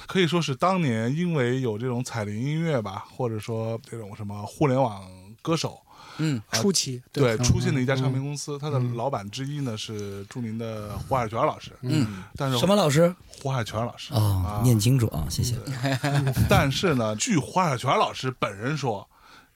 [0.07, 5.03] 可以说是当年因为有这种彩铃音乐吧，或者说这种什么互联网
[5.41, 5.79] 歌手。
[6.17, 13.13] 嗯，初期对，嗯出现的一家唱片嗯公司，它的老板之一呢是著名的胡海泉老师，嗯，但是什么老师？
[13.41, 15.55] 胡海泉老师哦，啊，念清楚啊，谢谢。
[16.47, 19.07] 但是呢，据胡海泉老师本人说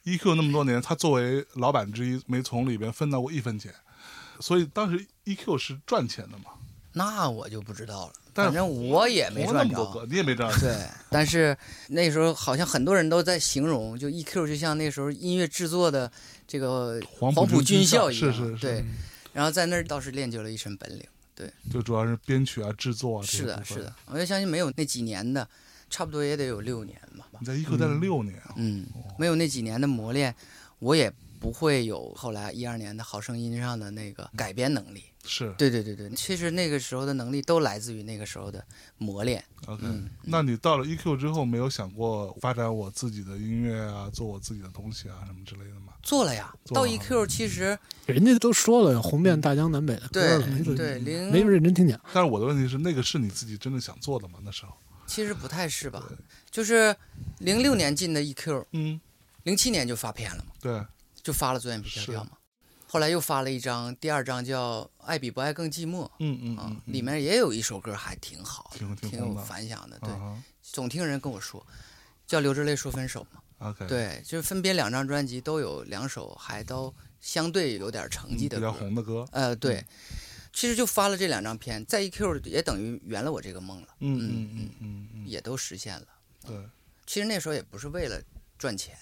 [0.05, 3.73] ，EQ 那么多年，他作为老板之一，没从里边分到过一分钱，
[4.39, 6.45] 所以当时 EQ 是赚钱的嘛。
[6.97, 10.59] 那我就不知道了，反正我也没赚着你也没赚着。
[10.65, 11.55] 对，但是
[11.89, 16.09] 那时候好像很多人都在形容，就 EQ 就像那时候音乐制作的
[16.47, 18.85] 这个黄黄埔军校校一样，是是是，对。
[19.33, 21.03] 然后在那儿倒是练就了一身本领。
[21.37, 23.23] 对就主要是编曲啊、制作啊。
[23.25, 25.45] 是的，是的。，我就相信没有那几年的，
[25.89, 27.27] 差不多也得有六年吧。
[27.39, 28.85] 你在一科待了六年啊，嗯，
[29.19, 30.33] 没有那几年的磨练，
[30.79, 35.03] 我也不会有后来一二年的好声音上的那个改编能力。
[35.27, 38.63] 是对对对对，其实那个时候的能力都来自于那个时候的
[38.99, 39.43] 磨练。
[39.65, 39.81] OK。
[39.83, 45.93] 嗯，那你到了 EQ 之后，没有想过发展我自己的音乐啊，做我自己的东西啊，什么之类的吗？
[46.03, 51.99] 做了呀，到 EQ 其实人家都说了，红遍大江南北的歌对对零没认真听讲。
[52.13, 54.37] 但是我的问题是，那个是你自己真的想做的吗？
[54.43, 54.73] 那时候，
[55.07, 56.07] 其实不太是吧？
[56.51, 56.95] 就是
[57.39, 59.01] 零六年进的 EQ，嗯，
[59.41, 60.85] 零七年就发片了嘛，对，
[61.25, 62.37] 就发了《左眼皮跳跳》嘛。
[62.87, 69.97] 后来又发了一张，第二张叫《爱比不爱更寂寞》啊嗯嗯嗯，，里面也有一首歌还挺好，挺有反响的。
[69.99, 71.65] 对，啊总听人跟我说，
[72.27, 73.41] 叫流着泪说分手嘛。
[73.57, 78.71] ，OK，，对，就是分别两张专辑都有两首还都相对有点成绩的比较。
[78.71, 79.83] 红的歌，呃，对，
[80.53, 86.07] 其实就发了这两张片，在 EQ 也等于圆了我这个梦了，嗯嗯嗯嗯嗯嗯，也都实现了。
[86.45, 86.55] 对，
[87.07, 88.21] 其实那时候也不是为了
[88.57, 88.95] 赚钱，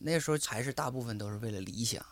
[0.00, 2.04] 那时候还是大部分都是为了理想，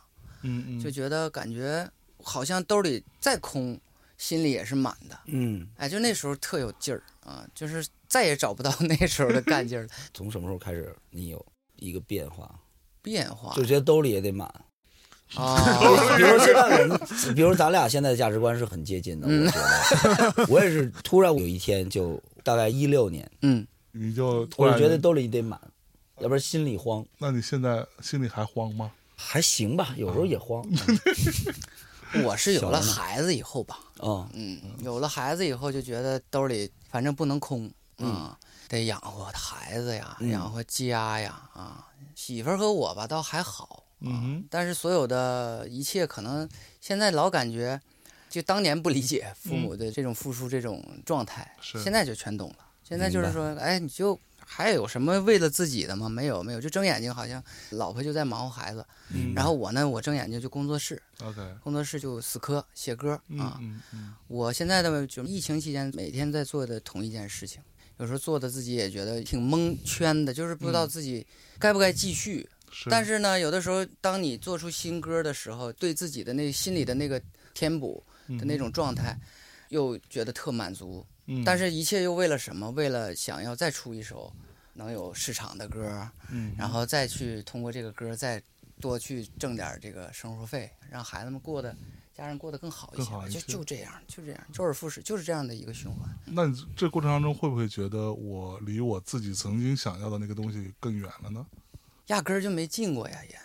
[0.42, 1.90] 嗯嗯，就觉得感觉
[2.22, 3.80] 好像兜里再空，
[4.16, 5.18] 心里也是满的。
[5.26, 9.88] 嗯，哎，就那时候特有劲儿啊，就是再也找不到 那时候的干劲儿了。
[10.14, 11.44] 从什么时候开始你有
[11.76, 12.54] 一个变化？
[13.00, 14.46] 变化就觉得兜里也得满。
[15.34, 15.56] 啊，
[16.16, 17.00] 比如现在人，
[17.34, 20.46] 比如咱俩现在的价值观是很接近的，我觉得。
[20.48, 25.60] 我也是突然有一天就大概一六年，嗯，你就突然我就觉得兜里得满，
[26.20, 27.04] 要不然心里慌。
[27.18, 28.90] 那你现在心里还慌吗？
[29.16, 30.64] 还行吧，有时候也慌。
[32.24, 38.34] 我是有了孩子以后吧，啊，嗯，有了孩子以后就觉得兜里反正不能空，嗯，
[38.68, 46.48] 得养活孩子呀，嗯养活家呀，啊，媳妇儿和我吧倒还好，嗯哼，但是所有的一切可能
[46.80, 47.78] 现在老感觉，
[48.30, 52.56] 就当年不理解父母的这种付出这种状态，是现在就全懂了。
[52.82, 54.18] 现在就是说，哎，你就
[54.50, 56.08] 还有什么为了自己的吗？
[56.08, 63.58] 没有，没有，就睁眼睛，好像老婆就在忙活孩子，嗯然后我呢，我睁眼睛就工作室，OK，工作室就死磕写歌嗯啊。
[63.60, 67.62] 嗯嗯，我现在的就疫情期间每天在做的同一件事情，
[67.98, 71.26] 有时候做的自己也觉得挺蒙圈的，就是不知道自己
[71.58, 72.48] 该不该继续。
[72.70, 77.20] 是，但是呢，有的时候当你做出新歌的时候，对自己的那心里的那个
[77.52, 79.18] 填补的那种状态，
[79.68, 82.70] 又觉得特满足，嗯，但是一切又为了什么？
[82.72, 84.32] 为了想要再出一首
[84.74, 88.42] 能有市场的歌，嗯，然后再去通过这个歌再
[88.80, 91.76] 多去挣点儿这个生活费，让孩子们过得
[92.14, 93.28] 家人过得更好一些吧。
[93.28, 96.08] 就就这样，就这样，周而复始，就是这样的一个循环。
[96.24, 101.46] 那你这过程当中会不会觉得我离我自己曾经想要的那个东西更远了呢
[102.06, 103.38] 压根儿就没进过呀，也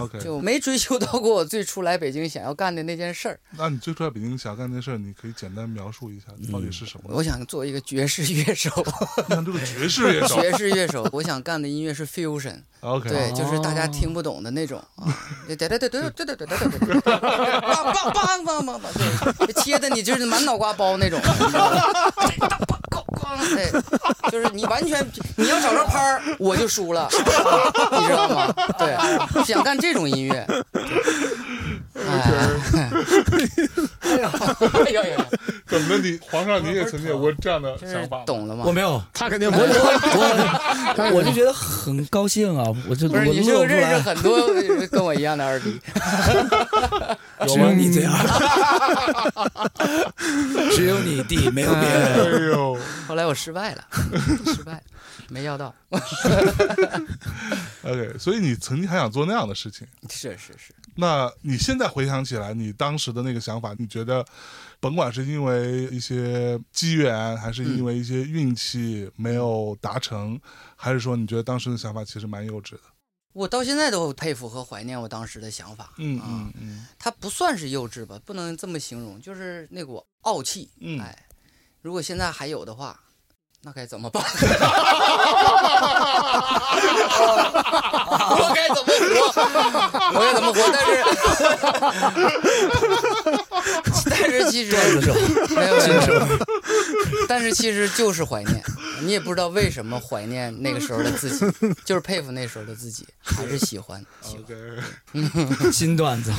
[0.00, 3.38] ？OK， 就没追求到过我最初来北京想要干的那件事儿。
[3.58, 7.14] 那你最初来北京想要干那事儿，你可以简单描述一下到底是什么？
[7.14, 8.70] 我想做一个爵士乐手，
[9.64, 15.06] 爵士乐手 爵士乐手，我想干的音乐是 fusion，，OK，对，就是大家听不懂的那种啊，
[15.46, 21.80] 对对对对对对对对对对对，梆梆梆梆梆梆，对，切的你就是满脑瓜包那种，你知道吗？
[23.50, 23.70] 对，
[24.30, 25.06] 就是你完全
[25.36, 28.52] 你要找着拍儿，我就输了，你知道吗？
[28.78, 30.46] 对，想干这种音乐。
[31.94, 32.00] 哎，
[34.00, 34.30] 哎呀，
[34.84, 35.26] 哎呀呀，
[35.66, 38.24] 怎么的你皇上你也曾经有过这样的想法？
[38.26, 38.72] 懂了吗我？
[38.72, 39.64] 没有，他肯定不 我。
[40.98, 42.64] 我我就觉得很高兴啊！
[42.88, 44.48] 我就不是，你就认识很多
[44.90, 45.80] 跟我一样的二逼？
[47.48, 48.12] 只 有你这样，
[50.74, 52.14] 只有你弟，没有别人。
[52.14, 52.76] 哎呦，
[53.06, 53.84] 后来我失败了，
[54.54, 54.80] 失败了，
[55.28, 55.72] 没要到。
[57.82, 59.86] OK，所以你曾经还想做那样的事情。
[60.10, 64.24] 是是是，那你现在回想起来，你当时的那个想法，你觉得，
[64.80, 70.40] 甭管是因为一些机缘，还是因为一些运气没有达成，
[70.76, 72.80] 还是说你觉得当时的想法其实蛮幼稚的？
[73.32, 75.92] 我到现在都佩服和怀念我当时的想法。
[75.98, 80.70] 嗯啊，嗯嗯它不算是幼稚吧，不能这么形容，就是那股傲气。
[80.78, 81.26] 嗯哎，
[81.82, 83.00] 如果现在还有的话，
[83.64, 84.22] 那该怎么办？
[88.36, 89.40] 我该怎么活？
[90.12, 90.60] 我该怎么活？
[90.70, 90.92] 但是，
[94.10, 94.76] 但是其实
[95.54, 96.38] 没有没有没有，
[97.26, 98.62] 但是其实就是怀念，
[99.00, 101.46] 你也不知道为什么怀念那个时候的自己，
[101.86, 104.44] 就是佩服那时候的自己，还是喜欢喜欢。
[104.44, 106.30] ，OK，新段子。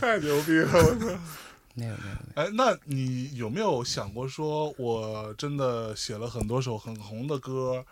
[0.00, 0.68] 太牛逼了！
[0.72, 1.06] 我操。
[1.74, 7.84] 没有没有没有，哎，那你有没有想过说，我真的写了很多首很红的歌，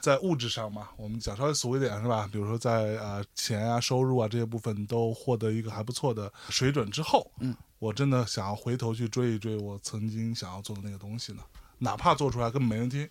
[0.00, 2.28] 在物质上嘛，我们讲稍微俗一点是吧？
[2.32, 11.42] 比如说在呃钱啊、收入啊这些部分都获得一个还不错的水准之后，嗯，我真的想要回头去追一追我曾经想要做的那个东西呢，
[11.78, 13.08] 哪怕做出来根本没人听，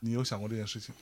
[0.00, 1.00] 你有想过这件事情吗？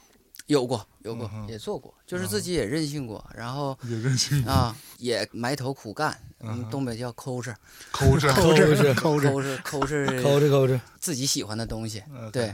[0.50, 6.20] 有过有过也做过，就是自己也任性过，然后也任性啊也埋头苦干，
[6.68, 7.54] 东北叫抠着
[7.92, 12.52] 抠着，抠着着抠着，抠着抠着抠着抠着，自己喜欢的东西，呃对，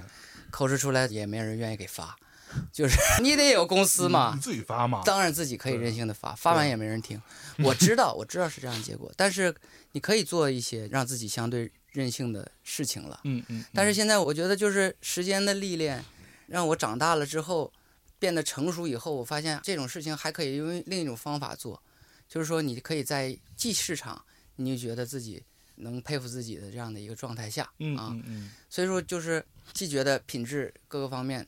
[0.50, 2.14] 抠着出来也没人愿意给发，
[2.70, 4.32] 就是 你得有公司嘛。
[4.34, 7.20] 你，自己发嘛，当然自己可以任性的发，发完也没人听。
[7.60, 9.54] 我知道，我知道是这样的结果，但是
[9.92, 13.20] 你可以做一些让自己相对任性的事情了。
[13.24, 16.04] 嗯嗯，但是现在我觉得，就是时间的历练，
[16.46, 17.72] 让我长大了之后，
[18.18, 21.82] 变得成熟以后，我发现这种事情还可以用另一种方法做，
[22.28, 24.24] 就是说你可以在既市场，
[24.56, 25.42] 你就觉得自己
[25.76, 28.16] 能佩服自己的这样的一个状态下，嗯啊，
[28.70, 31.46] 所以说就是既觉得品质各个方面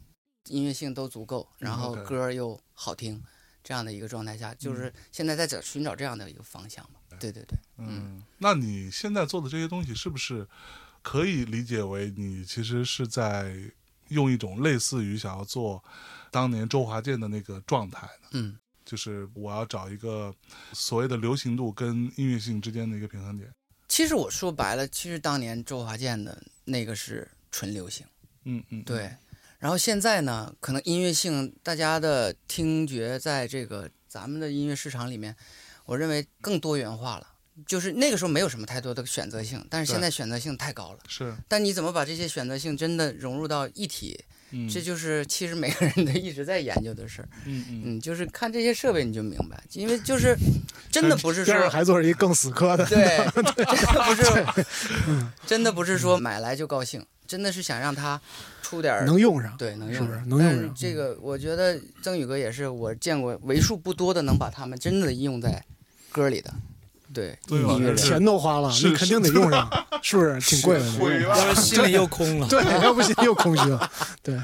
[0.49, 3.23] 音乐性都足够，然后歌又好听，
[3.65, 7.01] 这样的一个状态下，就是现在在找寻找这样的一个方向吧。
[7.19, 10.47] 对对对，嗯，那你现在做的这些东西，是不是
[11.03, 13.57] 可以理解为你其实是在
[14.09, 15.83] 用一种类似于想要做
[16.31, 18.29] 当年周华健的那个状态呢？
[18.33, 20.35] 嗯，就是我要找一个
[20.73, 23.51] 所谓的流行度跟音乐性之间的一个平衡点。
[23.89, 28.07] 其实我说白了，其实当年周华健的那个是纯流行，
[28.45, 29.11] 嗯嗯，对。
[29.59, 35.35] 然后现在呢，可能音乐性，大家的听觉在这个咱们的音乐市场里面，
[35.85, 37.27] 我认为更多元化了。
[37.67, 41.01] 就是那个时候没有什么太多的选择性，但是现在选择性太高了。
[41.09, 44.25] 是，但你怎么把这些选择性真的融入到一体？
[44.51, 47.29] 嗯，这就是其实每个人都一直在研究的事儿。
[47.45, 50.37] 嗯嗯嗯，就是看这些设备你就明白，因为就是
[50.91, 58.21] 真的不是说还做着一更死磕的，对， 真的不是，真的不是说买来就高兴，真的是想让它
[58.63, 59.57] 出点儿能用上。
[59.57, 65.63] 对能用上能用上这个我觉得曾宇哥也是我见过为数不多的能把他们真的应用在
[66.11, 66.55] 歌里的，
[67.13, 67.97] 对曾宇老师音乐人。
[67.97, 69.69] 钱都花了，你肯定得用上，
[70.03, 70.41] 是不是？
[70.41, 70.79] 挺贵
[71.19, 73.91] 的，要是心里又空了， 对，要不行又空虚了。
[74.23, 74.39] 对，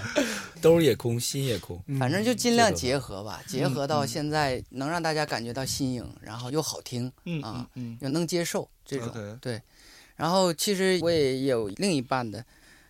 [0.60, 1.82] 兜儿也空，心也空。
[1.86, 9.38] 嗯反正就尽量结合吧，结合到现在能让大家感觉到新颖，然后又好听，嗯啊嗯又能接受这种。
[9.40, 9.60] 对，
[10.16, 12.44] 然后其实我也有另一半的，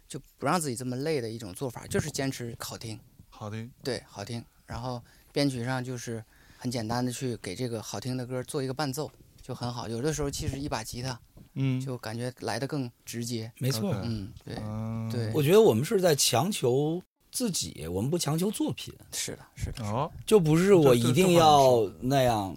[0.09, 4.45] 就不让自己这么累的一种做法，就是坚持好听，好听，对，好听。
[4.67, 6.25] 然后编曲上就是
[6.57, 9.11] 很简单的去给这个好听的歌做一个伴奏，
[9.47, 9.87] 就很好。
[9.87, 11.21] 有的时候其实一把吉他
[11.53, 13.53] 嗯，就感觉来的更直接。
[13.59, 22.57] 没错嗯，对，嗯对我觉得我们是在强求自己，我们不强求作品，是的，是的，哦，就不是我一定要那样，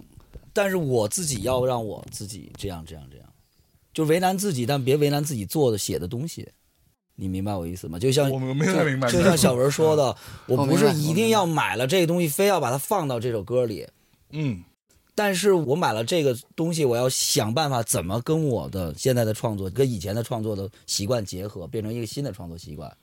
[0.54, 3.28] 但是我自己要让我自己这样这样这样，
[3.92, 6.48] 就为难自己，但别为难自己做的写的东西。
[7.20, 7.98] 你明白我意思吗？
[7.98, 10.16] 就像我们没太明白，就像小文说的，
[10.46, 13.86] 我不是一定要买了这个东西，非要把它放到这首歌里。
[14.30, 14.62] 嗯，
[15.18, 22.96] 但是我买了这个东西，我要想办法怎么跟我的现在的创作、跟以前的创作的习惯结合，变成一个新的创作习惯。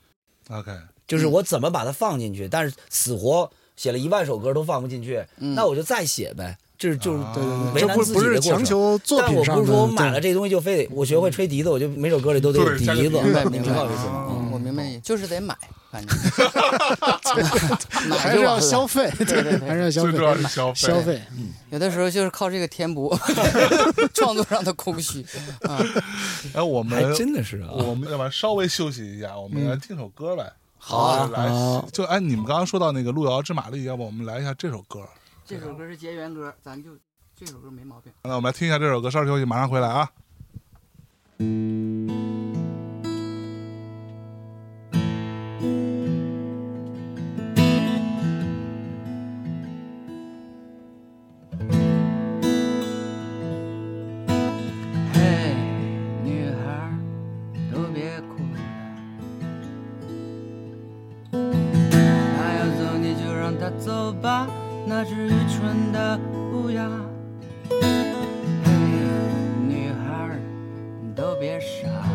[0.48, 0.72] OK，
[1.06, 6.56] 就是我怎么把它放进去，但是死活写了一万首歌都放不进去，嗯那我就再写呗。
[6.78, 9.60] 这是就是啊对对对，为难这不不是自己的过程强求作但我品上的。
[9.62, 14.26] 不是说我买了这东西就非得我学会吹笛子，我就每首歌里都得有笛子，明白明白明白我意思吗？
[14.30, 15.56] 嗯，我明白你，就是得买，
[15.90, 16.16] 反正
[18.08, 21.22] 买还是完了消费，对对对还是要消费最重，要是消费，消费。
[21.70, 23.16] 有的时候就是靠这个填补
[24.14, 25.24] 创作上的空虚
[25.62, 25.80] 啊。
[26.54, 30.52] 哎，我们还真的是啊，我们要不然稍微休息一下，我们嗯来听首歌来。
[30.78, 35.00] 好啊来好，就哎，你们刚刚说到那个路遥知马力，要不我们来一下这首歌？
[35.48, 36.90] 这首歌是结缘歌，咱就
[37.36, 38.12] 这首歌没毛病。
[38.24, 40.10] 那我们来听一下这首歌，稍事休息，马上回来啊。
[41.38, 41.44] 嘿，
[56.24, 56.90] 女孩儿，
[57.72, 58.58] 都别哭了。
[62.36, 64.48] 他要走你就让他走吧，
[64.88, 66.16] 那只愚蠢的
[66.52, 66.88] 乌鸦。
[67.68, 67.76] 嘿，
[69.66, 70.38] 女孩儿，
[71.12, 72.06] 都别傻了。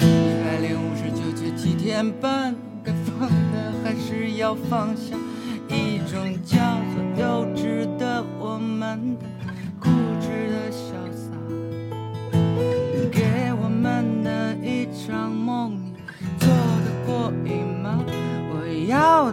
[0.00, 0.02] 一
[0.42, 2.52] 百零五十九节七天半，
[2.82, 5.16] 该放的还是要放下。
[5.68, 6.58] 一种叫
[6.92, 9.24] 做幼稚的我们的
[9.78, 9.88] 固
[10.20, 11.30] 执的潇洒，
[13.08, 15.33] 给我们的一场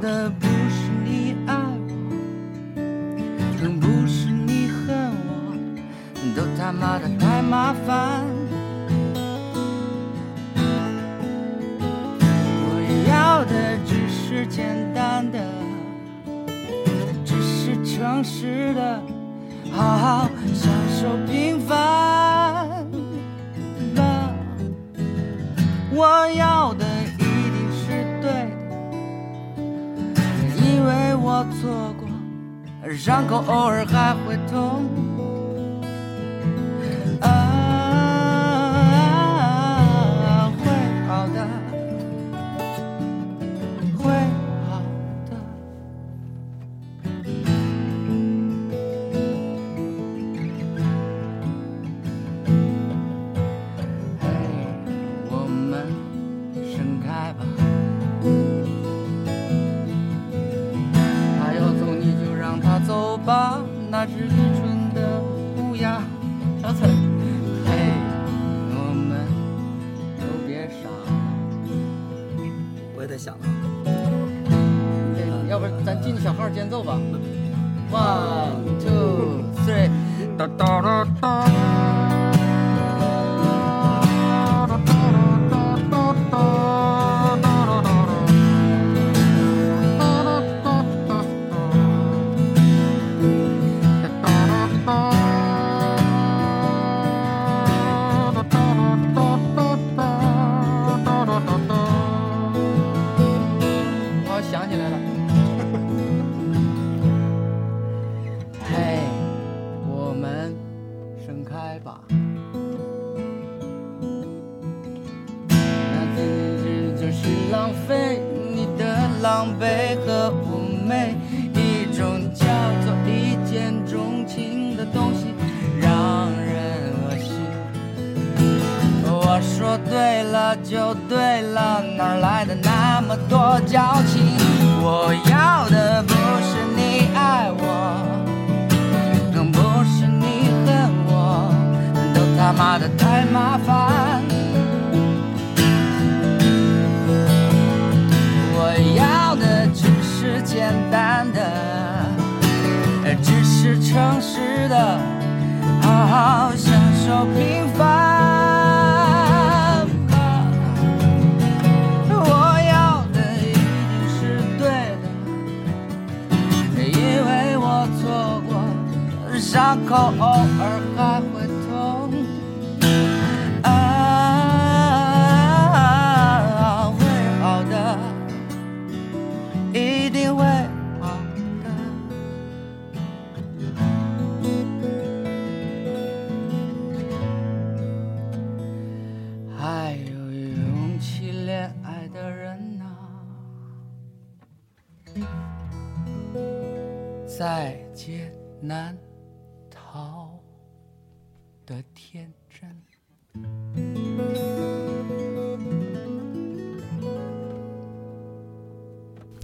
[0.01, 2.81] 的不是你爱我，
[3.61, 4.89] 更不是你恨
[5.27, 5.53] 我，
[6.35, 8.25] 都他妈的太麻烦。
[12.63, 12.69] 我
[13.07, 15.39] 要的只是简单的。
[17.23, 18.99] 只是诚实的，
[19.71, 21.75] 好好享受平凡
[23.95, 24.33] 吧。
[25.93, 26.85] 我要的
[31.33, 34.83] 我错过，伤口偶尔还会痛。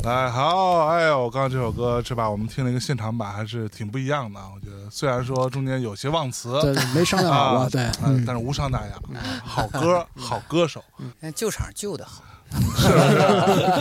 [0.08, 2.30] 哎，好，哎呦，刚刚这首歌是吧？
[2.30, 4.50] 我们听了一个现场版，还是挺不一样的啊。
[4.56, 7.70] 我觉得虽然说中间有些忘词，对，没商量好啊？
[7.70, 8.98] 对，嗯，但是无伤大雅，
[9.44, 10.82] 好歌，好歌手。
[11.20, 12.24] 那救场救的好，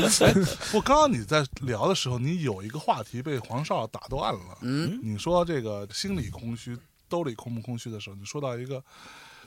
[0.09, 0.25] 是
[0.73, 4.59] 不， 刚刚你在聊的时候，你有一个话题被黄少打断了。
[4.63, 6.77] 嗯，你说这个心里空虚，
[7.09, 8.83] 兜里空不空虚的时候，你说到一个，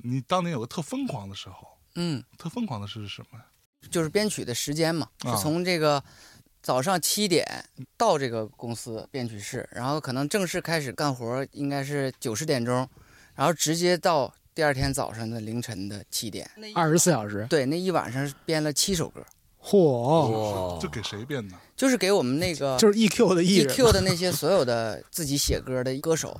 [0.02, 3.44] 你当年有个特疯狂的时候，嗯，特疯狂的是什么呀？
[3.92, 6.04] 就是编曲的时间嘛，啊是从这个
[6.62, 7.46] 早上七点
[7.98, 12.88] 到这个公司编曲室，然后可能正式开始干活应该是九十点钟，
[13.36, 16.50] 然后直接到第二天早上的凌晨的七点。
[16.76, 19.26] 二十四小时，对，那一晚上编了七首歌，
[19.64, 21.56] 嚯，哇这给谁编的？
[21.76, 26.40] 就是给我们那个就是 EQ 的 EQ 的那些所有的自己写歌的歌手，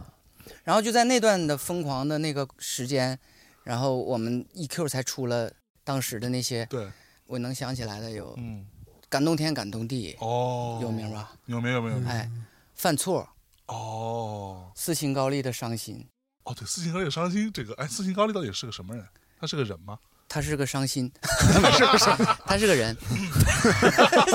[0.66, 3.18] 然后就在那段的疯狂的那个时间，
[3.64, 5.50] 然后我们 EQ 才出了
[5.86, 6.92] 当时的那些对，
[7.26, 8.66] 我能想起来的有嗯，
[9.10, 11.12] 感动天感动地，哦，有名？
[11.12, 11.32] 吧？
[11.48, 11.78] 有名有？
[11.78, 12.08] 有没有？
[12.08, 12.30] 哎，
[12.76, 13.28] 犯错，
[13.66, 16.08] 哦，斯琴高丽的伤心，
[16.44, 19.06] 哦，对，斯琴高丽的伤心，这个，哎，斯琴高丽到底是个什么人？
[19.40, 19.98] 他是个人吗？
[20.30, 22.06] 他是个伤心， 不是不是，
[22.46, 22.96] 他是个人，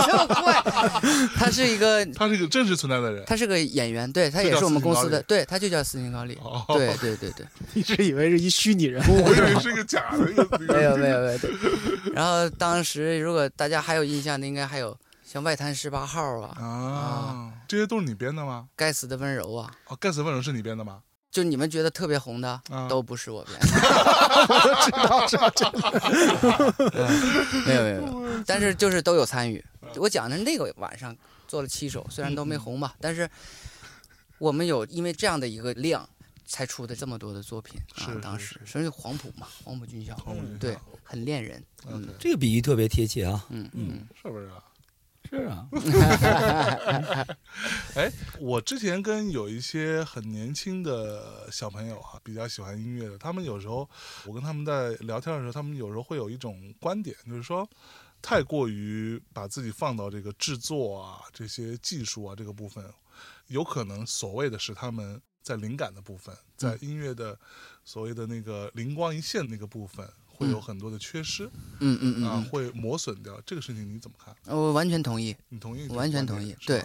[0.07, 0.53] 这么快，
[1.37, 3.25] 他是一个，他是一个真实存在的人。
[3.27, 7.47] 他是个演员，对他也是我们公司的，对他就叫斯琴高丽，哦，对对对对。
[7.75, 10.19] 一直 以为是一虚拟人我物，以为是一个假的，
[10.67, 11.39] 没有没有没有。
[12.13, 18.67] 然后当时如果大家还有印象的，应该还有像外滩十八号啊，啊，这些都是你编的吗？
[18.75, 20.99] 该死的温柔啊，哦，该死温柔是你编的吗？
[21.35, 23.67] 就你们觉得特别红的，啊都不是我编的。
[24.87, 25.73] 知道知道知道，
[26.95, 29.63] 嗯没有没有没有， 但是就是都有参与。
[29.97, 31.15] 我讲的那个晚上
[31.49, 33.29] 做了七首，虽然都没红吧，但是
[34.39, 36.09] 我们有因为这样的一个量。
[36.47, 38.13] 才出的这么多的作品啊！
[38.23, 43.47] 当时所以黄埔嘛，黄埔军校，黄埔军校对，很恋人，嗯嗯这个比喻特别贴切啊！
[43.49, 44.63] 嗯嗯，是不是啊？
[45.29, 45.69] 是啊，
[47.97, 48.11] 哎，
[48.41, 53.89] 我之前跟有一些很年轻的小朋友啊，比较喜欢音乐的，他们有时候
[54.27, 57.69] 我跟他们在聊天的时候，他们有时候会有一种观点，就是说。
[58.27, 62.83] 太过于把自己放到这个制作啊、这些技术啊这个部分，
[63.49, 67.39] 有可能所谓的是他们在灵感的部分，在音乐的
[67.85, 71.49] 所谓的那个灵光一现那个部分，会有很多的缺失、
[71.81, 73.41] 嗯嗯嗯会磨损掉。
[73.47, 74.35] 这个事情你怎么看？
[74.55, 75.35] 我完全同意。
[75.49, 76.83] 你同意这个完全同意对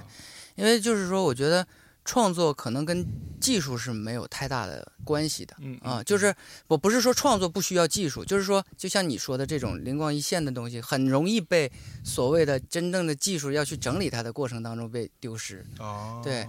[0.56, 1.66] 因为就是说，我觉得
[2.06, 3.06] 创作可能跟
[3.39, 6.02] 技术是没有太大的关系的嗯啊。
[6.02, 6.34] 嗯就是
[6.68, 11.72] 我不是说创作不需要技术，就是说，就像你说的这种灵光一现的东西，很容易被
[12.04, 15.66] 所谓的真正的技术要去整理它的过程当中被丢失。
[15.80, 16.47] 哦，对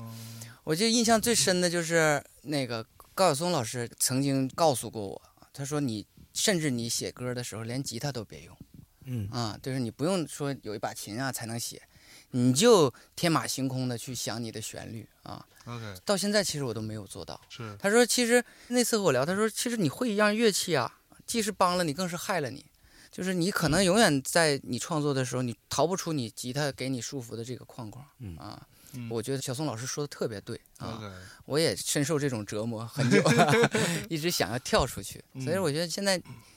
[0.64, 2.84] 我记得印象最深的就是那个
[3.14, 5.22] 高晓松老师曾经告诉过我，
[5.53, 8.57] 他说你甚至你写歌的时候连吉他都别用
[9.05, 11.83] 嗯，啊，就是你不用说有一把琴啊才能写，
[12.31, 15.45] 你就天马行空的去想你的旋律啊。
[15.64, 17.41] OK 到现在其实我都没有做到。
[17.49, 22.64] 是他说，其实那次和我聊，他说，其实你会一样乐器啊，既是帮了你，更是害了你。
[23.11, 28.07] 就是你可能永远在你创作的时候，你逃不出你吉他给你束缚的这个框框。
[28.20, 31.01] 嗯啊，嗯我觉得小宋老师说的特别对啊，
[31.45, 33.22] 我也深受这种折磨 很久，
[34.11, 35.22] 一直想要跳出去。
[35.41, 36.16] 所以嗯我觉得现在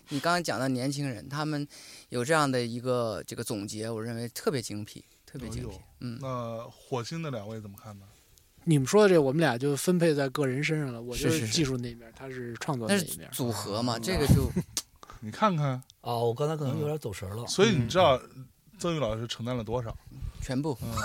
[0.10, 1.68] 你刚刚讲到年轻人，他们
[2.10, 5.78] 有这样的一个这个总结，我认为特别精辟，特别精辟。
[6.00, 8.06] 嗯，那火星的两位怎么看呢？
[8.66, 11.02] 你们说的这，我们俩就分配在个人身上了。
[11.02, 13.30] 我就是技术那边，他是创作那是那一面。
[13.32, 14.50] 组合嘛，嗯这个就
[15.20, 17.46] 你看看，哦，我刚才可能有点走神了。
[17.48, 18.18] 所以你知道
[18.80, 19.96] 曾宇老师承担了多少？
[20.42, 20.78] 全部。
[20.82, 20.90] 嗯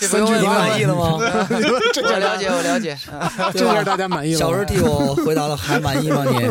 [0.00, 1.18] 这不用问你满意了吗？
[1.92, 2.98] 这我了解，我了解。
[3.52, 4.38] 这下大家满意了。
[4.38, 6.48] 小时替我回答了，还满意吗你？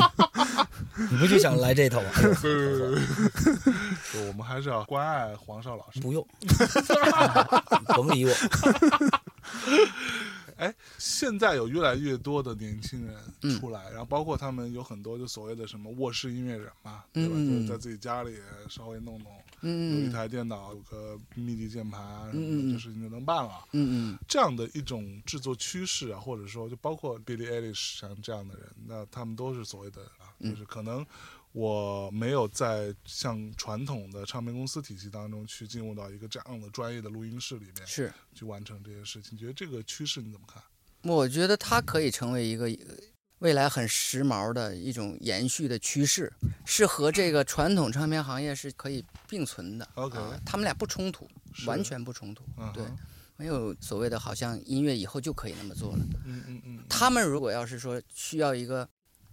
[1.12, 2.08] 你不就想来这头吗？
[4.28, 6.00] 我们还是要关爱黄少老师。
[6.00, 6.24] 不用，
[7.96, 8.32] 甭理我。
[10.60, 13.60] 哎，现在有越来越多的年轻人嗯。
[13.60, 17.36] 出来，然后包括他们有很多就所谓的什么卧室音乐人嘛，对吧？
[17.36, 18.38] 就是在自己家里
[18.70, 20.02] 稍微弄弄，有嗯。
[20.04, 23.64] 有一台电脑，有个 MIDI 键盘啊什么的，嗯嗯嗯这事情就能办了。
[23.72, 24.20] 嗯嗯。
[24.28, 30.52] 这样的一种制作趋势啊，或者说就包括 Billie Eilish 像这样的人，那他们都是所谓的啊，嗯。
[30.52, 31.06] 就是可能
[31.52, 39.34] 我没有在像传统的唱片公司体系当中去进入到一个这样的专业的录音室里面是，去完成这些事情。
[39.34, 40.62] 你觉得这个趋势你怎么看？
[41.04, 42.96] 我觉得它可以成为一个呃
[43.40, 46.32] 未来很时髦的一种延续的趋势，
[46.66, 49.88] 是和这个传统唱片行业是可以并存的。
[49.96, 51.28] OK 啊，他们俩不冲突，
[51.66, 52.44] 完全不冲突。
[52.74, 52.84] 对，
[53.38, 56.00] 没有所谓的好像音乐以后就可以那么做了。
[56.26, 58.88] 嗯嗯嗯，他们如果要是说需要一个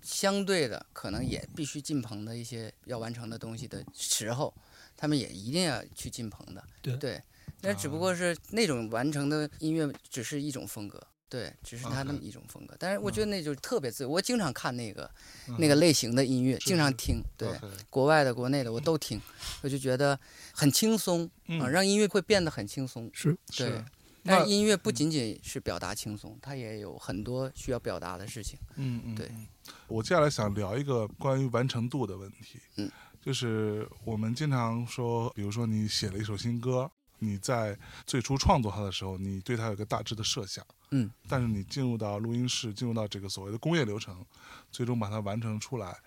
[0.07, 4.55] 相对的，可能也必须进棚的一些要完成的东西的时候，
[4.97, 6.63] 他们也一定要去进棚的。
[6.81, 7.21] 对对，
[7.63, 11.05] 那只不过是那种完成的音乐只是一种风格。
[11.29, 14.09] 对，只是他那么一种风格，但是我觉得那就特别自由。
[14.09, 15.11] 我经常看那个
[15.49, 17.21] 嗯那个类型的音乐，经常听。
[17.37, 17.51] 对，
[17.91, 19.21] 国外的、国内的我都听，
[19.63, 20.19] 我就觉得
[20.53, 23.11] 很轻松嗯啊，让音乐会变得很轻松。
[23.13, 23.85] 是对是，
[24.27, 28.59] 但音乐不仅仅是表达轻松，它也有很多需要表达的事情。
[28.75, 29.47] 嗯嗯，对嗯。
[29.87, 32.61] 我接下来想聊一个关于完成度的问题。
[32.77, 40.65] 嗯，就是我们经常说，比如说你写了一首新歌，你在最初创作它的时候，你对它有一个大致的设想。
[40.91, 44.25] 嗯，但是你进入到录音室，进入到这个所谓的工业流程，
[44.71, 45.99] 最终把它完成出来，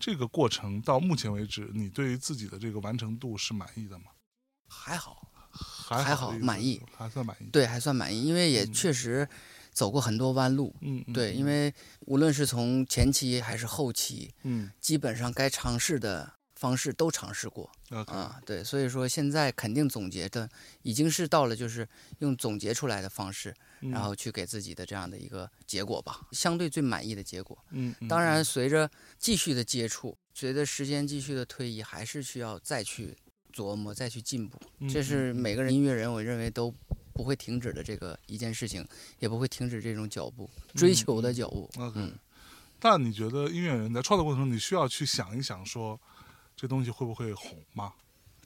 [0.00, 4.06] 这个过程到目前为止，你对于自己的这个完成度是满意的吗？
[4.66, 5.30] 还好，
[5.84, 7.44] 还还好满意，还算满意。
[7.52, 9.28] 对，还算满意，因为也嗯确实
[9.72, 10.74] 走过很多弯路。
[10.80, 11.72] 嗯，嗯，对，嗯因为
[12.06, 17.70] 无论是从前期还是后期，嗯基本上该尝试的方式都尝试过
[18.06, 18.40] 啊。
[18.46, 20.48] 对，所以说现在肯定总结的
[20.82, 21.86] 已经是到了就是
[22.20, 27.58] 用总结出来的方式，嗯然后去给自己的这样的一个结果吧，相对最满意的结果。
[27.70, 33.16] 嗯，嗯当然，，随着继续的接触，随着时间继续的推移，还是需要再去
[33.54, 34.60] 琢磨、再去进步。
[34.80, 36.74] 嗯这是每个人音乐人，我认为都
[37.12, 38.84] 不会停止的这个一件事情，
[39.20, 41.70] 也不会停止这种脚步，追求的脚步。
[41.94, 42.12] 嗯
[42.80, 45.98] 但你觉得音乐人在创作过程中，你需要去想一想说，
[46.54, 47.94] 这东西会不会红吗？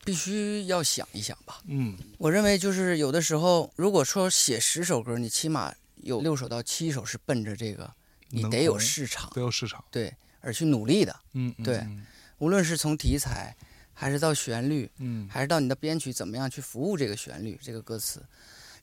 [0.05, 1.61] 必须要想一想吧。
[1.67, 7.93] 嗯我认为就是有的时候，如果说写十首歌，你起码有六首到七首是奔着这个，
[8.29, 9.85] 你得有市场，得有市场。
[9.91, 11.21] 对，而去努力的。
[11.33, 12.07] 嗯，嗯对嗯
[12.39, 13.57] 无论是从题材，
[14.01, 18.23] 还是到旋律，嗯还是到你的编曲怎么样去服务这个旋律、这个歌词，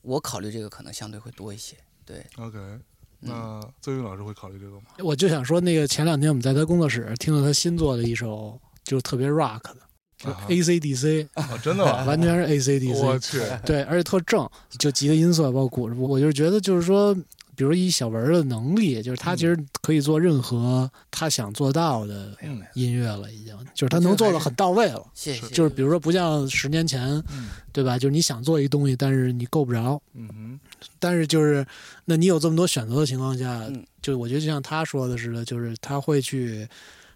[0.02, 1.74] 我考虑这个可能相对会多一些。
[2.04, 2.58] 对，，OK。
[2.58, 2.80] 嗯
[3.18, 4.82] 那邹云老师会考虑这个吗？
[4.98, 9.76] 我就想说，那个前两天我们在他工作室听到他新做的一首，就是特别 rock 的，
[10.18, 12.04] 就啊 AC/DC，、啊，真的吗？
[12.04, 14.48] 完全是 AC/DC，我去，对，而且特正，
[14.78, 17.16] 就吉他音色包括鼓，我我就是觉得就是说，
[17.56, 25.04] 比如以小文的能力，就是他其实可以做任何他想做到的嗯音乐了，已经就是他能做的很到位了。
[25.14, 25.48] 谢谢。
[25.48, 27.98] 就是比如说，不像十年前，嗯对吧？
[27.98, 30.60] 就是你想做一东西，但是你够不着，嗯哼，
[30.98, 31.66] 但是就是，
[32.04, 36.68] 那你有这么多选择的情况下，嗯就我觉得就像他说的似的，就是他会去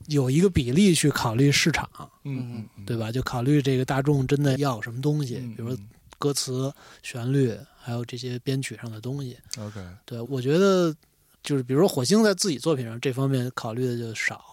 [0.06, 1.88] 有一个比例去考虑市场，
[2.24, 3.12] 嗯对吧？
[3.12, 5.54] 就考虑这个大众真的要什么东西，嗯？
[5.54, 5.88] 比如说嗯
[6.18, 6.70] 歌词、
[7.02, 9.36] 旋律，还有这些编曲上的东西。
[9.58, 10.94] OK，对我觉得
[11.42, 14.44] 就是比如说火星在自己作品上这方面考虑的就少。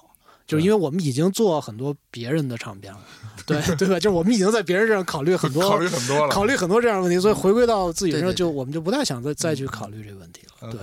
[0.47, 3.01] 就是因为我们已经做很多别人的唱片了，
[3.45, 3.99] 对 对吧？
[3.99, 6.34] 就是我们已经在别人身上考虑很多考虑很多了。
[6.34, 10.71] 考虑很多这样的问题，所以回归到自己身上，就我们就不太想再再去考虑这个问题了。
[10.71, 10.80] 对，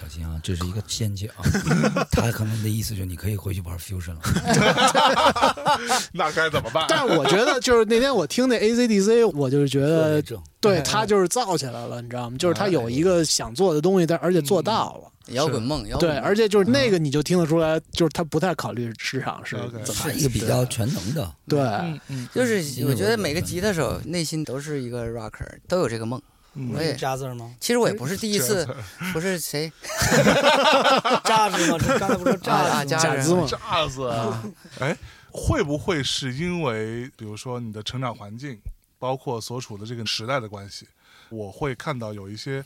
[0.00, 1.44] 小心啊，这是一个陷阱啊！
[2.10, 4.20] 他可能的意思就是你可以回去玩 fusion 了。
[6.12, 6.86] 那该怎么办？
[6.88, 10.22] 但是我觉得就是那天我听那 ACDC，我就是觉得
[10.60, 12.36] 对他就是造起来了，你知道吗？
[12.38, 15.10] 就是他有一个想做的东西，但而且做到了。
[15.34, 21.60] 摇滚梦，摇滚对，而且就是那个你就听得出来，就是他不太考虑市场是怎么是一个比较全能的，对。
[21.60, 26.20] 嗯嗯，就是我觉得每个吉他手内心都是一个 rocker，都有这个梦。
[26.54, 27.54] 嗯我也加字儿吗？
[27.60, 28.66] 其实我也不是第一次，
[29.12, 29.70] 不是谁
[31.24, 31.78] 扎字吗？
[31.78, 33.00] 这刚才不是说扎啊子吗？
[33.00, 34.42] 扎字嘛，炸死啊！
[34.80, 34.96] 哎，
[35.30, 38.58] 会不会是因为比如说你的成长环境，
[38.98, 40.86] 包括所处的这个时代的关系？
[41.28, 42.64] 我会看到有一些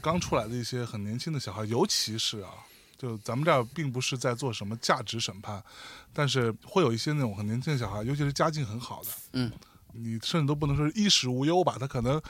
[0.00, 2.50] 刚出来的一些很年轻的小孩，尤其是啊，
[2.96, 5.60] 就咱们这儿并不是在做什么价值审判，
[6.12, 9.50] 但是会有一些那种很年轻的小孩，尤其是家境很好的，嗯，
[9.96, 12.20] 你甚至都不能说衣食无忧吧，他可能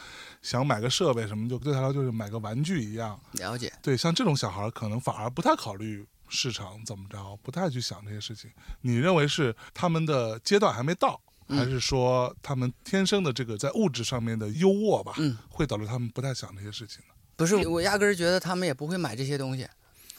[0.42, 3.18] 想买个设备什么，就对他来说就是买个玩具一样。
[3.32, 3.72] 了解。
[3.82, 8.50] 对，像这种小孩儿可能反而不太考虑市场怎么着，不太去想这些事情。
[8.80, 17.14] 你认为是他们的阶段还没到，嗯还是说他们天生的这个在物质上面的优渥吧，嗯，会导致他们不太想这些事情呢？
[17.36, 19.66] 不是，我压根儿觉得他们也不会买这些东西，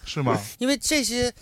[0.06, 0.40] 是吗？
[0.60, 1.34] 因为这些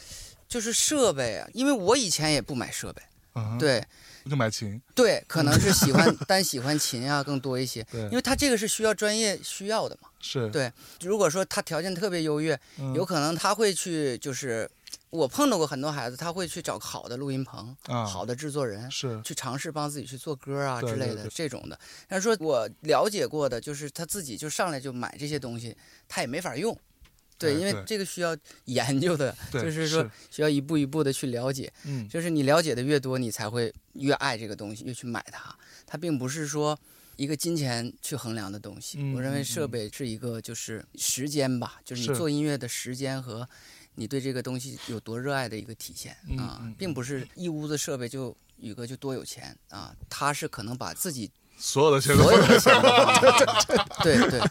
[0.47, 1.47] 就是设备啊。
[1.53, 3.01] 因为我以前也不买设备，
[3.33, 3.83] 嗯哼，对
[4.29, 10.09] 就买琴，对，可能是喜欢 单喜欢琴啊更多一些，对因，为他这个是需要专业需要的嘛。
[10.19, 10.71] 是，对
[11.01, 14.69] 如果说他条件特别优越，嗯有可能他会去就是。
[15.09, 21.79] 我碰到过很多孩子，他会去找好的录音棚、啊，好的制作人，是，去尝试帮自己去做歌啊之类的这种的。
[22.07, 26.75] 但是说我了解过的，就是他自己就上来就买这些东西，他也没法用。
[27.43, 28.35] 对，因为这个需要
[28.65, 31.71] 研究的，就是说需要一步一步的去了解。
[31.85, 35.55] 嗯，就是你了解的越多，你才会越爱这个东西，越去买它。
[35.85, 36.79] 它并不是说
[37.15, 38.97] 一个金钱去衡量的东西。
[38.99, 43.47] 嗯我认为嗯设备是一个就是时间吧，就是是你做音乐的时间和
[43.95, 51.29] 你对这个东西有多热爱的一个体现嗯啊嗯，并不是一屋子设备就宇哥就多有钱啊，他是可能把自己
[51.65, 52.73] 所有的钱都所有的钱
[54.03, 54.41] 对对，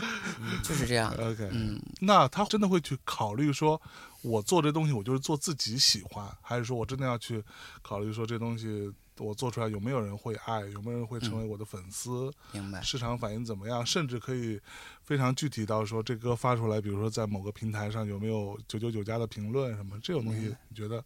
[0.64, 1.12] 就是这样。
[1.12, 3.78] OK，嗯，那他真的会去考虑说，
[4.22, 7.44] 我做这东西我就是做自己喜欢，还是说我真的要去
[7.82, 12.80] 考虑说这东西我做出来有没有人会爱，有没有人会成为我的粉丝，明白。
[12.80, 14.58] 市场反应怎么样，甚至可以
[15.02, 21.04] 非常具体到说这歌发出来，比如说在某个平台上有没有九九九加的评论什么这种东西，你觉得？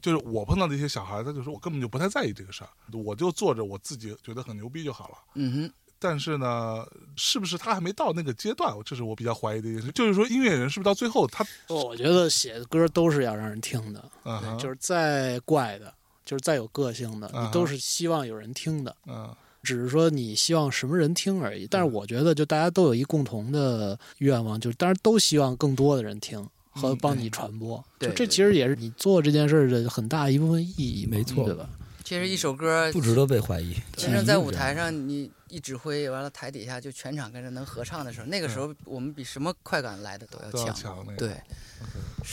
[0.00, 2.70] 就是我碰到的一些小孩，他就说我根本就不太在意这个事儿，
[3.04, 5.18] 我就做着我自己觉得很牛逼就好了。
[5.34, 6.86] 嗯哼，但是呢，
[7.16, 8.72] 是不是他还没到那个阶段？
[8.84, 9.90] 这是我比较怀疑的一件事。
[9.92, 15.92] 就是说，音乐人是不是到最后他，我觉得写的歌都是要让人听的，嗯，就是再怪的，
[16.24, 18.94] 就是再有个性的，嗯你都是希望有人听的。
[19.06, 19.34] 嗯
[19.64, 21.66] 只是说你希望什么人听而已。
[21.66, 26.48] 但是我觉得，就大家都有一共同的愿望，就是当然都希望更多的人听
[26.80, 27.84] 和嗯帮你传播。
[27.98, 31.68] 就这其实也是你做这件事儿的很大一部分意义，没错对吧？
[32.04, 33.74] 其实一首歌不值得被怀疑。
[33.96, 40.74] 其实在舞台上，你一指挥，完了台底下就全场跟着能合唱的时候，那个时候我们比什么快感来的都要强。
[40.74, 41.18] 强那个。
[41.18, 41.36] 对，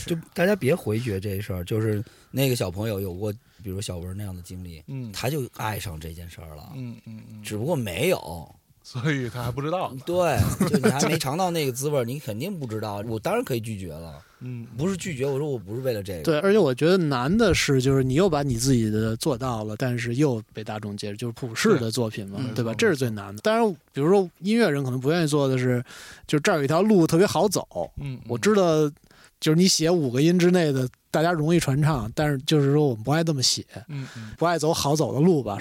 [0.05, 8.49] 就大家别回绝这事儿，就是那个小朋友有过，比如小文那样的经历，嗯他就爱上这件事儿了，嗯嗯嗯，只不过没有。
[8.81, 9.91] 所以他还不知道。
[10.05, 10.37] 对，
[10.69, 13.03] 就你还没尝到那个滋味儿，你肯定不知道。
[13.07, 16.21] 我当然可以拒绝了，嗯，不是拒绝，我说我不是为了这个。
[16.21, 22.71] 对，而且我觉得难的是，就是你又把你自己的做到了，但是又被大众接受，就是普世的作品嘛，嗯对吧？
[22.77, 23.41] 这是最难的。
[23.41, 25.83] 当然，比如说音乐人可能不愿意做的是，
[26.27, 27.67] 就这儿有一条路特别好走，
[27.99, 28.89] 嗯，我知道，
[29.45, 35.59] 就是你写五个音之内的，大家容易传唱，但是就是说我们不爱这么写，嗯嗯不爱走好走的路吧，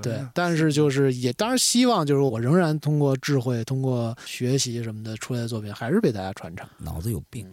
[0.00, 0.30] 对嗯。
[0.32, 7.44] 但是就是也当然希望就是我仍然通过智慧、通过学习什么的出来的作品，还是被大家传唱，脑子有病。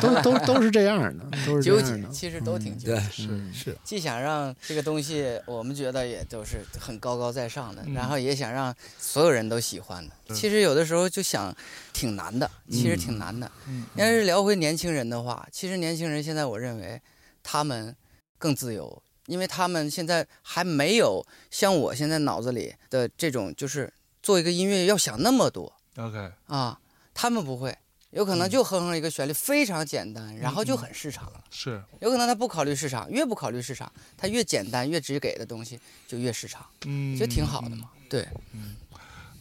[0.00, 2.08] 都都都是这样的，都是这纠结样的。
[2.10, 10.14] 其实都挺纠对结。，是嗯是，既想让这个东西我们觉得也都是很高高在上的，嗯然后也想让所有人都喜欢的。
[10.26, 11.54] 对其实有的时候就想
[11.92, 13.50] 挺难的，其实挺难的。
[13.66, 17.00] 嗯要是聊回年轻人的话，其实年轻人现在我认为
[17.42, 17.94] 他们
[18.38, 25.72] 更自由，因为他们现在还没有像我现在脑子里的这种，就是做一个音乐要想那么多。
[25.96, 26.80] OK，啊，
[27.12, 27.76] 他们不会。
[28.10, 31.44] 有可能就哼哼一个旋律，非常简单，然后就很市场了。
[31.50, 31.82] 是。
[31.98, 37.90] 有可能他不考虑市场，越不考虑市场，他越简单越直给的东西就越市场，嗯，就挺好的嘛。
[38.08, 38.24] 对，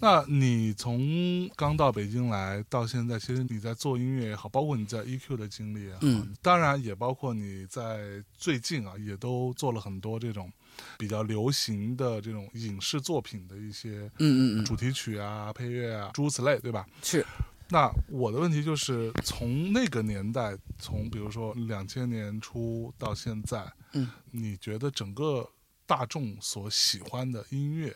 [0.04, 6.36] 那你从刚到北京来到现在，其实你在做音乐也好，包括你在 EQ 的经历也好，嗯。
[6.42, 10.52] 当然也包括你在最近啊，也都做了很多这种
[10.98, 16.86] 比较流行的这种影视作品的一些嗯嗯嗯，主题曲啊、配乐啊，诸如此类，对吧？
[17.02, 17.26] 是，
[17.70, 25.50] 那我的问题就是，从那个年代，从比如说两千年初到现在，嗯，你觉得整个
[25.86, 27.96] 大众所喜欢的音乐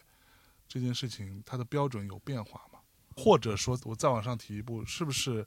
[0.78, 2.80] 这件事情，它的标准有变化吗？
[3.16, 5.46] 或者说，我再往上提一步，是不是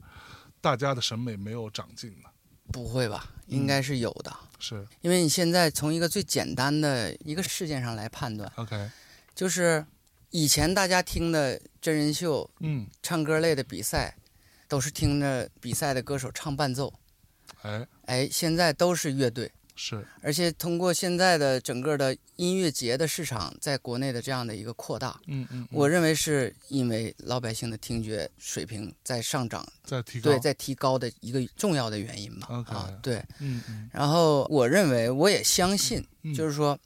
[0.59, 2.29] 大家的审美没有长进呢？
[2.71, 3.29] 不会吧？
[3.47, 8.89] 应该是有的，是因为你现在从一个最简单的一个事件上来判断，OK，
[9.33, 9.85] 就是
[10.29, 14.15] 以前大家听的真人秀、嗯，唱歌类的比赛，
[14.67, 16.93] 都是听着比赛的歌手唱伴奏，
[17.61, 19.51] 哎，哎，现在都是乐队。
[19.83, 25.67] 是，而且通过现在的整个的音乐节的市场在国内的这样的一个扩大，嗯嗯，嗯。
[25.71, 32.63] 我认为是因为老百姓的听觉水平在上涨，在提高，对，在提高的一个重要的原因吧。
[32.67, 33.15] 啊，对。
[33.39, 33.89] 嗯嗯。
[33.91, 36.77] 然后我认为，我也相信，嗯，就是说，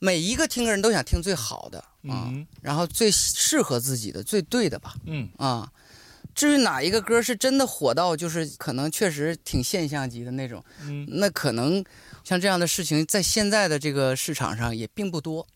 [0.00, 1.78] 每一个听歌人都想听最好的
[2.08, 2.44] 啊，嗯。
[2.60, 4.96] 然后最适合自己的、最对的吧。
[5.06, 5.28] 嗯。
[5.36, 5.70] 啊，
[6.34, 11.06] 至于哪一个歌是真的火到，就是可能确实挺现象级的那种，嗯。
[11.08, 11.84] 那可能
[12.24, 15.46] 像这样的事情，在现在的这个市场上也并不多，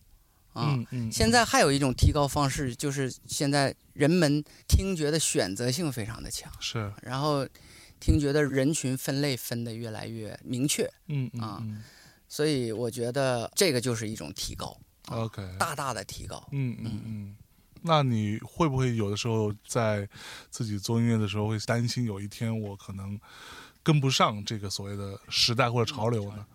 [0.53, 0.75] 啊。
[0.75, 7.47] 嗯嗯，现在还有一种提高方式，就是现在人们听觉的选择性非常的强，是，然后
[7.99, 11.83] 听觉的人群分类分的越来越明确，嗯嗯啊嗯。
[12.27, 14.75] 所以我觉得这个就是一种提高
[15.09, 16.45] ，，OK，大大的提高。
[16.51, 17.01] 嗯嗯。
[17.05, 17.35] 嗯。
[17.85, 20.07] 那你会不会有的时候在
[20.49, 23.19] 自己做音乐的时候会担心有一天我可能
[23.83, 26.45] 跟不上这个所谓的时代或者潮流呢？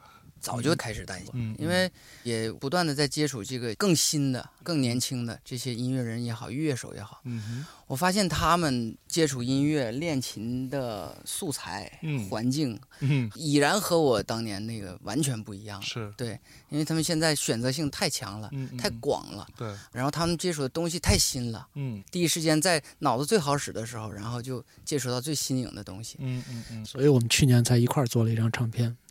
[0.41, 1.91] 早就开始担心，嗯，因为
[2.23, 15.85] 也不断的在接触这个更新的、更年轻的这些音乐人也好，乐手也好，嗯哼我发现他们接触音乐、练琴的素材、嗯环境，嗯已然和我当年那个完全不一样了。
[15.85, 16.39] 是，对，
[16.69, 26.17] 因为他们现在选择性太强了，太广了，对，然后他们接触的东西太新了，嗯第一时间在脑子最好使的时候，然后就接触到最新颖的东西。
[26.21, 28.97] 嗯嗯嗯，所以我们去年才一块儿做了一张唱片。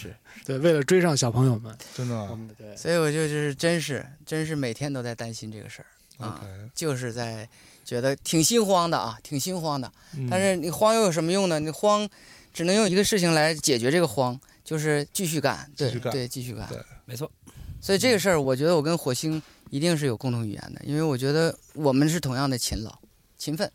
[0.00, 6.40] 是对，为了追上小朋友们，真的啊我们对所以我就就是真是真是每天都在担心这个事儿啊
[6.74, 7.48] 就是在
[7.84, 9.90] 觉得挺心慌的啊，挺心慌的。
[10.16, 11.58] 嗯但是你慌又有什么用呢？
[11.60, 12.08] 你慌
[12.52, 16.66] 只能用一个事情来解决这个慌，就是继续干，对继续干对，继续干。
[16.68, 17.30] 对没错，
[17.80, 22.96] 所以这个事儿，我觉得我跟火星一定是有共同语言的，因为我觉得我们是同样的勤劳、
[23.38, 23.70] 勤奋，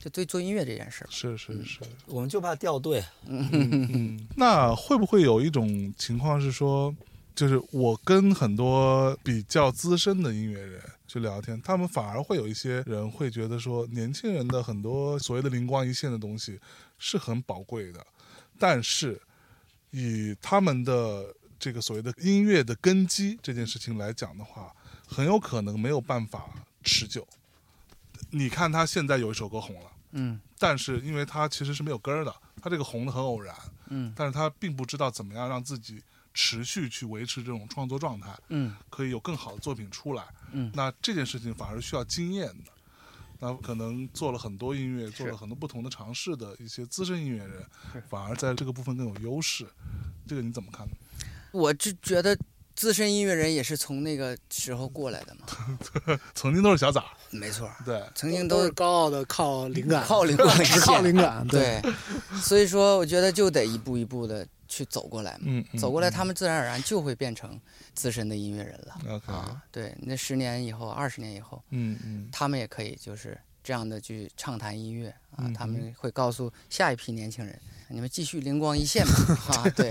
[0.00, 1.06] 就对做音乐这件事儿。
[1.10, 3.04] 是是是，我们就怕掉队。
[3.26, 6.92] 嗯，那会不会有一种情况是说，
[7.34, 16.58] 就是我跟很多比较资深的音乐人去聊天，他们反而会有一些人会觉得说，年轻人的很多所谓的灵光一现的东西
[16.98, 18.04] 是很宝贵的，
[18.58, 19.20] 但是
[19.90, 24.72] 以他们的这个所谓的音乐的根基这件事情来讲的话，
[25.06, 26.48] 很有可能没有办法
[26.82, 27.26] 持久。
[28.30, 29.90] 你看他现在有一首歌红了。
[30.12, 33.54] 嗯但是因为他其实是没有根儿的，他这个红的很偶然，
[33.88, 36.02] 嗯但是他并不知道怎么样让自己
[36.34, 40.24] 持续去维持这种创作状态，嗯可以有更好的作品出来。
[40.52, 42.72] 嗯那这件事情反而需要经验的。
[43.42, 47.64] 那可能做了很多音乐，做了很多不同的尝试的一些资深音乐人，
[48.06, 49.66] 反而在这个部分更有优势。
[50.26, 50.92] 这个你怎么看呢？
[51.50, 52.36] 我就觉得
[52.80, 60.64] 资深音乐人也是从那个时候过来的嘛， 曾经都是小崽儿，没错，对，曾经都都是高傲的靠灵感，靠灵感。
[60.64, 61.02] 只靠。
[61.02, 61.78] 灵感，对，
[62.40, 67.60] 所以说我觉得就得一步一步的去走过来嘛，走过来，他们自然而然就会变成
[67.92, 69.20] 资深的音乐人了。
[69.26, 72.30] 啊，对，那十年以后、二十年以后，嗯嗯。
[72.32, 75.52] 他们也可以就是这样的去畅谈音乐啊，嗯。
[75.52, 77.60] 他们会告诉下一批年轻人，
[77.92, 79.12] 你们继续灵光一现吧，
[79.48, 79.90] 啊，对，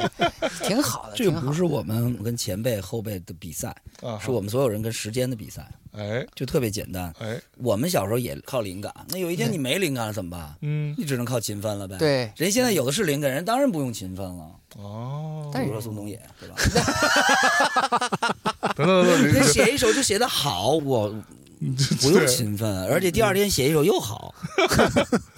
[0.63, 7.13] 挺好的，这个不是我们跟前辈后辈的比赛，啊，是我们所有人跟时间的比赛，哎就特别简单。
[7.19, 10.55] 哎我们小时候也靠灵感，那有一天你没灵感了怎么办？
[10.61, 14.49] 嗯你只能靠勤奋了呗。，对，人现在有的是灵感，人当然不用勤奋了。
[14.77, 16.55] 哦，比如说宋冬野，对吧？
[18.75, 21.09] 等等等等，人你写一首就写得好，我
[21.99, 24.33] 不用勤奋，而且第二天写一首又好，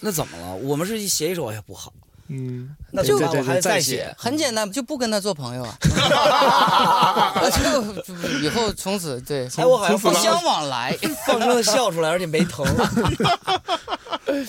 [0.02, 0.56] 那怎么了？
[0.58, 1.92] 我们是写一首哎呀不好，
[2.32, 3.38] 嗯就那怎么办？
[3.42, 5.78] 我还得再再写很简单，就不跟他做朋友啊，
[7.52, 12.66] 就就以后从此对哎，我好像不相往来，放声的笑出来，而且没疼。
[14.26, 14.46] 得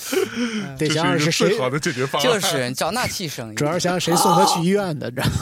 [0.78, 2.28] 这想想是谁好的解决方案。
[2.28, 5.32] 就是找那气生意，主要是想想谁送他去医院的，知道吗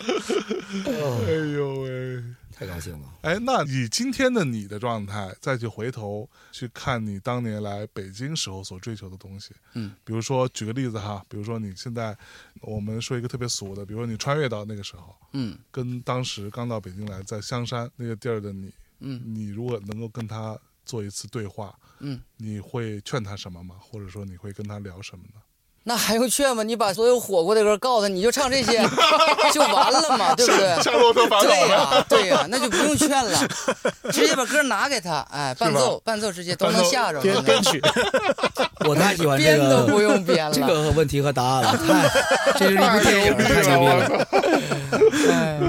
[1.27, 2.23] 哎呦喂！
[2.57, 3.13] 太高兴了。
[3.21, 12.17] 哎，那以今天的你的状态，再去回头去看你当年来北京时候所追求的东西，嗯，比如说举个例子哈，比如说你现在，
[12.61, 23.75] 我们说一个特别俗的，比如说你穿越到那个时候，嗯跟当时刚到北京来在香山那个地儿的你，嗯你如果能够跟他做一次对话，嗯，你会劝他什么吗？
[23.79, 25.41] 或者说你会跟他聊什么呢？
[25.87, 26.63] 那还用劝吗？
[26.63, 28.85] 你把所有火过的歌告诉他，你就唱这些，
[29.53, 30.83] 就完了嘛，对不对？
[30.83, 31.73] 夏洛特烦恼对呢？
[31.75, 33.47] 呀、对呀、那就不用劝了，
[34.11, 37.81] 直接把歌拿给他，哎，伴奏伴奏直接都能吓着，编编曲，
[38.85, 40.51] 我太喜欢这编都不用编了。
[40.51, 44.27] 这个问题和答案了，太，这是一部电影， 太牛逼了。
[45.31, 45.59] 哎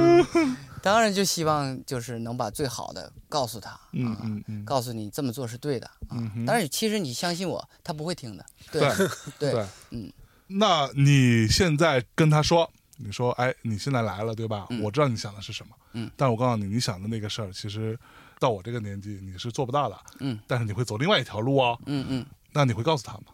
[0.83, 6.17] 当然就希望就是能把最好的告诉他，嗯啊嗯嗯，告诉你这么做是对的啊。
[6.47, 8.45] 但是其实你相信我，他不会听的。
[8.71, 8.91] 对
[9.39, 10.13] 对嗯。
[10.47, 14.67] 那你现在跟他说，你说，哎，你现在来了，对吧？
[14.71, 17.99] 嗯我知道你想的是什么，嗯，但我告诉你，你想的那个事儿，其实
[18.39, 21.79] 到我这个年纪你是做不到的，嗯，但是你会走另外一条路哦。
[21.87, 22.27] 嗯嗯。
[22.53, 23.25] 那你会告诉他吗？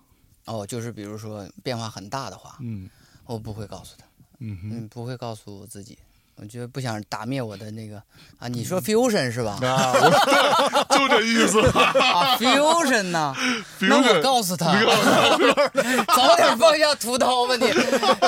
[0.46, 2.90] 哦，就是比如说变化很大的话，嗯
[3.26, 4.04] 我不会告诉他，
[4.40, 5.96] 嗯不会告诉我自己。
[6.36, 7.96] 我觉得不想打灭我的那个
[8.38, 9.56] 啊，你说 fusion 是吧？
[9.62, 11.60] 啊，我 就这意思。
[12.00, 13.34] 啊，fusion 呐，
[13.80, 14.72] 那我告诉他，
[16.14, 17.66] 早点放下屠刀吧你，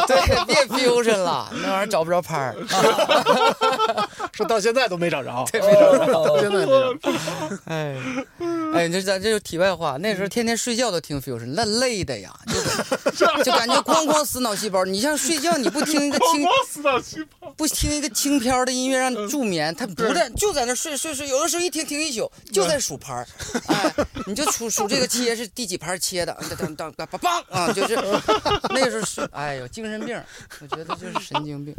[0.06, 2.54] 对，别 fusion 了，那玩意儿找不着拍儿。
[4.36, 7.58] 说到现在都没找着，对没找着到现在没找着。
[7.64, 7.96] 哎，
[8.74, 12.30] 哎，这咱这就题外话，那时候天天睡觉都听 fusion，那累的呀，
[13.16, 14.84] 就 就感觉哐哐死脑细胞。
[14.84, 17.50] 你像睡觉你不听一个轻光死脑细胞。
[17.56, 23.26] 不听一个轻飘的音乐让你助眠，他不是就在那睡睡睡，有的时候一听听一宿，就在数拍儿，
[23.68, 23.94] 哎，
[24.26, 27.96] 你就数数这个切是第几拍切的，当当当梆梆啊，就是
[28.68, 30.20] 那个时候是，哎呦，精神病，
[30.60, 31.74] 我觉得就是神经病。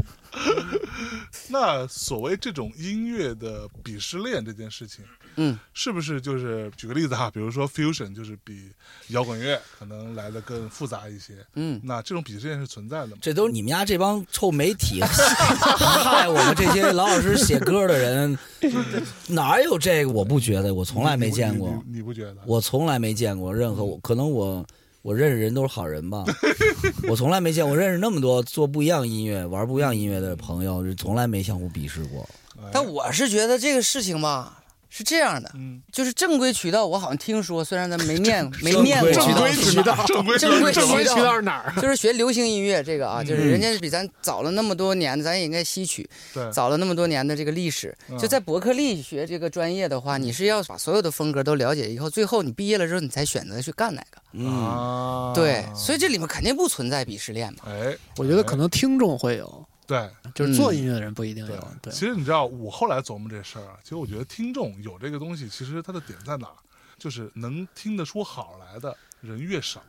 [1.50, 5.04] 那所谓这种音乐的鄙视链这件事情，
[5.36, 8.72] 嗯，是不是就是举个例子哈，比如说 fusion 就是比
[9.10, 13.18] 摇滚乐可能来的更复杂一些，嗯那这种鄙视链是存在的吗？
[13.22, 18.40] 这都是你们家这帮臭媒体 害我们这些老老实实写歌的人，
[19.28, 20.12] 哪有这个？
[20.12, 22.38] 我不觉得，我从来没见过你，不觉得？
[22.46, 24.66] 我从来没见过任何我，可能我
[25.08, 26.26] 我认识人都是好人吧，
[27.08, 32.28] 我从来没见，我认识那么多做不一样音乐、玩不一样音乐的朋友，从来没相互鄙视过。
[32.58, 41.74] 哎但我是觉得这个事情吧是这样的，嗯，就是正规渠道，我好像听说，虽然咱没 念没正念过正，规渠道正规正规渠道是哪儿？
[41.82, 47.96] 就是学流行音乐这个啊，就是嗯人家比咱早了那么多年，咱也应该吸取对，早了那么多年的这个历史。
[48.10, 54.22] 嗯就在伯克利学这个专业的话，你是要把所有的风格都了解以后，最后你毕业了之后，你才选择去干哪个。
[54.34, 57.60] 嗯，啊，对，所以这里面肯定不存在鄙视链嘛。
[57.68, 61.68] 哎，我觉得可能听众会有，对就是做音乐的人不一定有。
[61.82, 66.56] 对，其实你知道，我后来琢磨这事儿啊，其实我觉得听众有这个东西，其实它的点在哪儿？
[67.00, 69.82] 就是能听得出好来的人越少，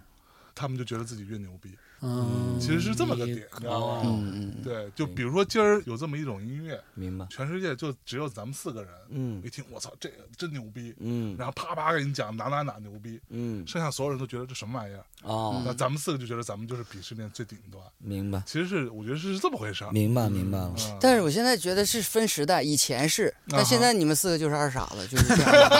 [0.54, 1.76] 他们就觉得自己越牛逼。
[2.00, 4.02] 嗯，其实是这么个点，你知道吗？
[4.04, 7.26] 嗯嗯，对，就比如说今儿有这么一种音乐，明白。
[7.30, 17.82] 全世界就只有咱们四个人，嗯一听我操，这个真牛逼，嗯然后啪啪给你讲哪哪哪牛逼，嗯剩下所有人都觉得这什么玩意儿，哦，那咱们四个就觉得咱们就是鄙视链最顶端。
[17.98, 19.90] 明白其实是我觉得是这么回事儿。
[19.90, 20.72] 明白明白了。
[20.78, 25.70] 嗯但是我现在觉得是分时代，以前是，啊哈但现在你们四个就是二傻子，就是这样。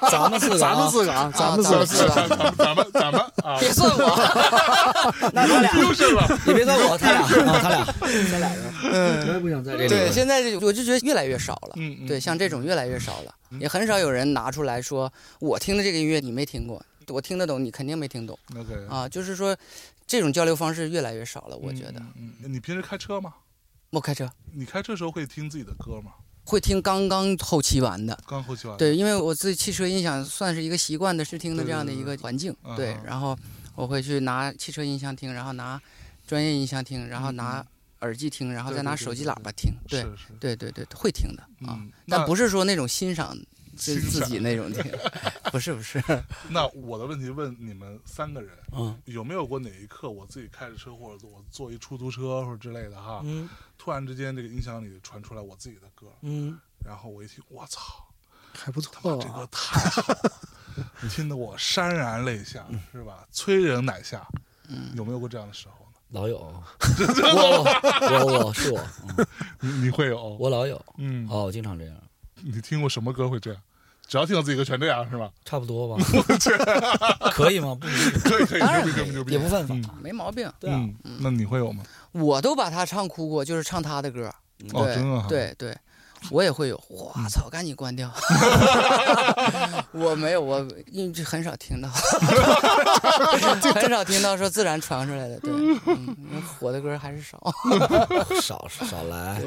[0.10, 5.37] 咱们四个啊，咱们四个啊，咱们四个咱们四个咱们咱们咱们啊，别算我。
[5.46, 6.40] 那 他俩。
[6.46, 9.88] 你别算我，他俩啊，他俩，他俩人，我也不想在这里。
[9.88, 11.72] 对，现在就我就觉得越来越少了。
[11.76, 19.08] 嗯，嗯对，像这种越来越少了，也很少有人拿出来说我听的这个音乐你没听过，我听得懂，你肯定没听懂 OK 啊。
[19.08, 19.56] 就是说，
[20.06, 21.56] 这种交流方式越来越少了。
[21.56, 23.34] 我觉得，嗯，嗯你平时开车吗？
[23.90, 26.12] 我开车你开车时候会听自己的歌吗？
[26.44, 28.18] 会听刚刚后期完的。
[28.26, 33.36] 刚后期完。，对，因为我自己汽车音响算是一个习惯的试听的这样的一个环境，对对对嗯，对然后
[33.78, 35.80] 我会去拿汽车音箱听，然后拿
[36.26, 37.64] 专业音箱听，然后拿
[38.00, 40.02] 耳机听，然后再拿手机喇叭听，对
[40.40, 43.38] 对对对，会听的啊嗯，但不是说那种欣赏
[43.76, 44.82] 自自己那种听，
[45.52, 46.02] 不是不是，
[46.50, 49.00] 那我的问题问你们三个人，嗯。
[49.04, 53.48] 有没有过哪一刻我自己开着车，或者我坐一出租车或者之类的哈，嗯
[53.78, 57.80] 突然之间这个音响里传出来我自己的歌，嗯，然后我一听，我操，
[58.52, 59.48] 还不错这歌啊。
[59.52, 60.32] 太好了，
[61.10, 63.26] 听得我潸然泪下，是吧？
[63.30, 64.26] 催人乃下，
[64.68, 65.98] 嗯有没有过这样的时候呢？
[66.10, 68.80] 老有，我我我是我，
[69.18, 69.26] 嗯
[69.60, 70.36] 你你会有？
[70.40, 71.94] 我老有，嗯，哦，我经常这样，
[72.42, 73.62] 你听过什么歌会这样？
[74.06, 75.30] 只要听到自己歌全这样是吧？
[75.44, 76.02] 差不多吧？
[77.32, 77.76] 可以吗？
[78.24, 79.74] 可以可以，当然牛逼牛逼牛逼，也不犯法。
[79.74, 80.50] 嗯没毛病。
[80.58, 81.84] 对啊，嗯，那你会有吗？
[82.12, 84.32] 我都把他唱哭过，就是唱他的歌。
[84.72, 85.76] 哦，对真的，对对，
[86.30, 86.80] 我也会有。
[86.88, 88.10] 我操，赶紧关掉！
[89.92, 91.88] 我没有，我因为很少听到，
[93.74, 95.38] 很少听到说自然传出来的。
[95.40, 95.52] 对，
[95.86, 97.38] 嗯，火的歌还是少。
[98.40, 99.42] 少少来，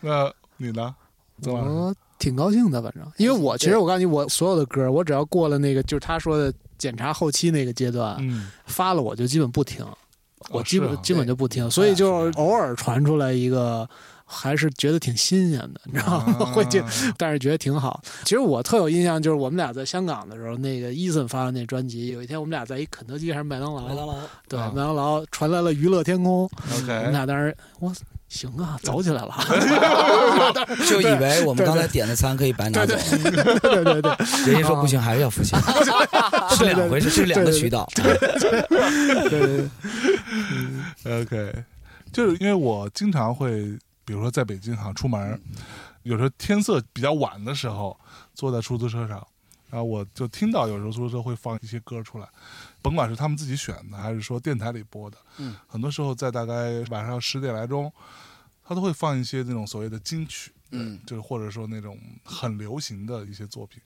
[0.00, 0.94] 那你呢？
[1.42, 9.84] 曾老师，我挺高兴的，反正，因为我其实我告诉你，我所有的歌，我只要过了那个就是他说的检查后期那个阶段，嗯，发了我就基本不听，
[10.50, 13.88] 我基本、基本就不听，所以就偶尔传出来一个。
[14.32, 16.36] 还是觉得挺新鲜的，你知道吗？
[16.40, 16.44] 啊。
[16.52, 16.82] 会去，
[17.16, 18.02] 但是觉得挺好。
[18.24, 24.14] 其实我特有印象，就是我们俩在香港的时候，那个伊森发的那专辑，有一天我们俩在一肯德基还是麦当劳，麦当劳，
[24.48, 24.72] 对，啊。
[24.74, 27.92] 麦当劳传来了《娱乐天空》，我们俩当时我
[28.28, 29.34] 行啊，走起来了，
[30.88, 34.10] 就以为我们刚才点的餐可以白拿走，对对对，
[34.46, 35.60] 人家说不行，还是要付钱，
[36.56, 37.86] 是两回事，是两个渠道。
[37.94, 38.16] 对
[39.28, 39.68] 对
[41.04, 41.64] 对，OK，
[42.10, 43.76] 就是因为我经常会，
[44.12, 45.40] 比如说在北京哈出门，
[46.02, 47.98] 有时候天色比较晚的时候，
[48.34, 49.26] 坐在出租车上，
[49.70, 52.28] 然后我就听到有时候出租车会放一些歌出来，
[52.82, 57.90] 甭管是他们自己选的，还是说电台里播的，嗯，很多时候在大概晚上十点来钟，
[58.62, 61.00] 他都会放一些那种所谓的金曲，嗯。
[61.06, 63.80] 就是或者说那种很流行的一些作品。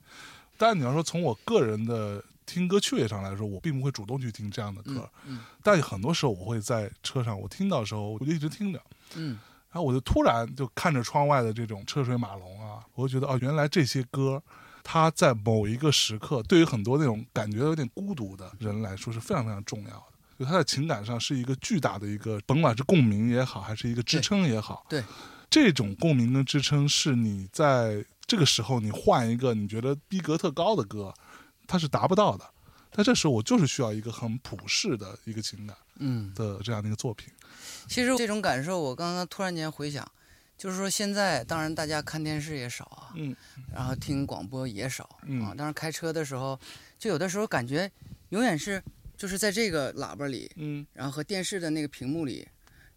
[0.57, 8.81] 但你要说从我个人的听歌趣味上来说，我并不会主动去听这样的歌，嗯但很多时候我会在车上，我听到的时候我就一直听着，
[9.15, 9.29] 嗯。
[9.29, 9.39] 然
[9.77, 14.41] 后我就突然就看着窗外的这种车水马龙啊，我就觉得哦，原来这些歌。
[14.89, 20.03] 它在某一个时刻，对于很多那种感觉有点孤独的人来说是非常非常重要的。
[20.39, 25.03] 就他在情感上是一个巨大的一个，甭管是共鸣也好，还是一个支撑也好，对，
[25.49, 31.13] 这种共鸣跟支撑是你在这个时候你换一个你觉得逼格特高的歌，
[31.67, 32.45] 它是达不到的。
[32.91, 37.29] 但这时候我就是需要一个很普世的一个情感嗯，的这样的一个作品。
[37.87, 40.05] 其实这种感受，我刚刚突然间回想，
[40.57, 43.35] 就是说现在当然大家看电视也少啊，嗯。
[43.73, 45.43] 然后听广播也少嗯。
[45.45, 46.59] 啊，当然开车的时候，
[46.99, 47.89] 就有的时候感觉
[48.29, 48.81] 永远是
[49.15, 50.85] 就是在这个喇叭里，嗯。
[50.93, 52.47] 然后和电视的那个屏幕里，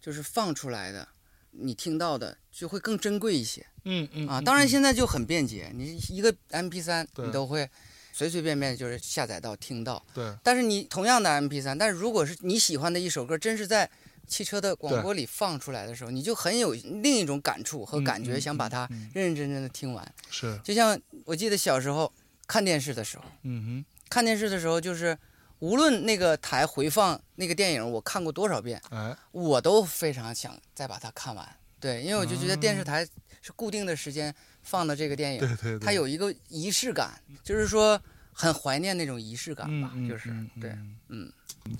[0.01, 1.07] 就是放出来的，
[1.53, 3.65] 你听到的就会更珍贵一些。
[3.85, 4.41] 嗯嗯啊。
[4.41, 7.69] 当然现在就很便捷，你一个 MP 三你都会
[8.13, 10.05] 随随便便就是下载到听到。
[10.15, 13.91] 对但是你同样的 MP 3但是如果是你喜欢的一首歌，真是在
[14.27, 20.15] 汽车的广播里放出来的时候，你就很有另一种感触和感觉，想把它认认真真的听完。
[20.31, 22.13] 是就像我记得小时候
[22.47, 25.17] 看电视的时候，嗯哼看电视的时候就是。
[25.61, 31.47] 无论那个台回放那个电影，我看过多少遍，哎我都非常想再把它看完。
[31.79, 33.07] 对，因为我就觉得电视台
[33.43, 38.01] 是固定的时间放的这个电影，对对对，它有一个仪式感，就是说
[38.33, 40.97] 很怀念那种仪式感吧，就是嗯对，嗯。
[41.09, 41.33] 嗯。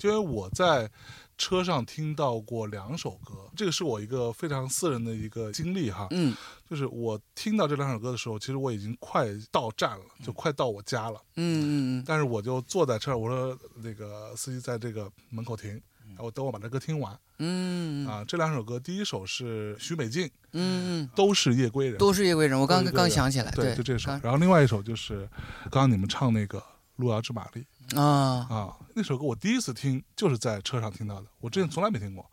[0.03, 0.89] 因为我在
[1.37, 6.35] 车上听到过两首歌，这个是我一个非常私人的一个经历哈，嗯。
[6.69, 12.03] 就是我听到这两首歌的时候，其实我已经快到站了，就快到我家了，嗯嗯嗯。
[12.05, 15.81] 但是我就坐在车上，我说那个司机在这个门口停，
[16.17, 18.23] 我等我把这歌听完嗯嗯啊。
[18.27, 24.11] 这两首歌，第一首是许美静，嗯嗯，都是夜归人，都是夜归人，我刚都是夜归人刚想起来，对，就这首。
[24.23, 25.27] 然后另外一首就是
[25.69, 26.59] 刚刚你们唱那个
[26.97, 27.65] 《路遥知马力》。
[27.99, 32.25] 啊，啊，那首歌我第一次听就是在车上听到的，我之前从来没听过。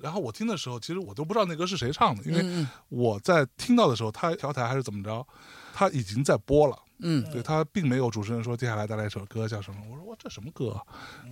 [0.00, 5.26] 然后我听的时候，其实我都不知道那歌是谁唱的，因为嗯我在听到的时候，他调台还是怎么着，
[5.74, 9.78] 他已经在播了，嗯对他并没有主持人说接下来带来一首歌叫什么。
[9.90, 10.82] 我说哇，这什么歌啊？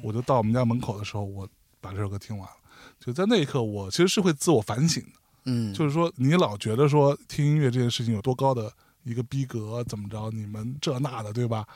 [0.02, 1.48] 我就到我们家门口的时候，我
[1.80, 2.54] 把这首歌听完了。
[3.00, 5.10] 就在那一刻，我其实是会自我反省的，
[5.44, 8.72] 嗯，就是说你老觉得说听音乐这件事情有多高的
[9.04, 10.30] 一个逼格，怎么着？
[10.30, 11.66] 你们这那的，对吧？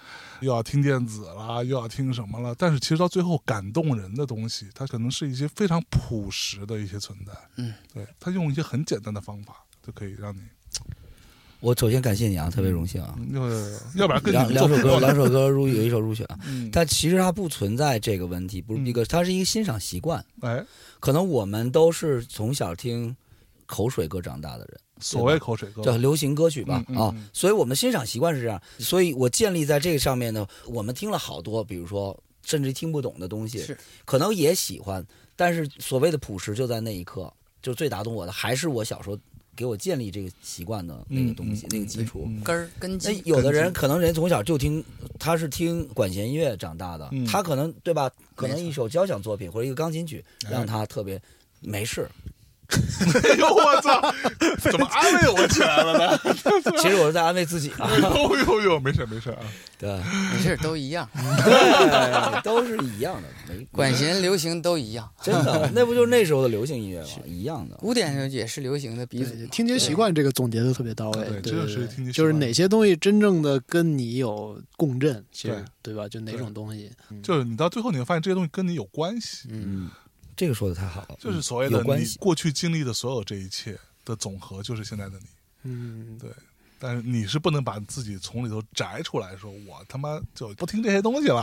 [0.40, 2.54] 又要听电子啦，又要听什么了？
[2.56, 7.32] 但是其实到最后感动人的东西，它可能是一些非常朴实的一些存在。
[7.56, 10.42] 嗯，对，他用一些很简单的方法就可以让你，
[11.62, 13.16] 我首先感谢你啊，特别荣幸啊。
[13.32, 13.48] 要
[13.94, 16.26] 要不然跟两 两首歌，两首歌入有一首入选
[16.72, 20.22] 但其实它不存在这个问题，不是逼格，它是一个欣赏习惯。
[20.40, 20.62] 哎，
[20.98, 23.16] 可能我们都是从小听
[23.64, 33.78] 口水歌长大的人，所谓口水歌，叫流行歌曲吧啊嗯嗯嗯，所以我们欣赏习惯是这样，所以我建立在这个上面呢，我们听了好多，比如说甚至听不懂的东西，是。
[34.04, 35.06] 可能也喜欢，
[35.36, 37.32] 但是所谓的朴实就在那一刻，
[37.62, 39.16] 就最打动我的还是我小时候
[39.54, 42.24] 给我建立这个习惯的那个东西，嗯那个基础。
[42.26, 44.82] 嗯根儿根那基，有的人可能人从小就听，
[45.18, 48.10] 他是听管弦乐长大的，嗯他可能对吧？
[48.34, 51.20] 可能一首交响作品或者一个钢琴曲哎让他特别
[51.60, 52.08] 没事。
[52.72, 54.14] 哎呦我操，
[54.70, 56.31] 怎么安慰我起来了呢？
[56.82, 59.38] 其实我是在安慰自己啊， 呦呦呦，没事没事啊，
[59.78, 59.88] 对，
[60.32, 67.08] 没事都一样， 对都是一样的，没 管弦流行都一样，真的，那不就是那时候的流行音乐吗？
[67.24, 67.76] 一样的。
[67.76, 75.92] 古典也是流行的鼻听觉习惯这个总结的特别到位，对对对对这个是听觉习就是哪些东西真正的跟你有共振，其实对。
[75.92, 76.08] 对吧？
[76.08, 79.90] 就哪种东西，嗯就是你到最后你会发现这些东西跟你有关系，嗯，嗯，
[80.34, 82.16] 这个说的太好了，就是所谓的你有关系。
[82.18, 85.26] 过去经历的所有这一切的总和，就是现在的你。
[85.64, 86.30] 嗯，对
[86.84, 91.42] 但是你是不能把自己从里头摘出来说，我他妈就不听这些东西了。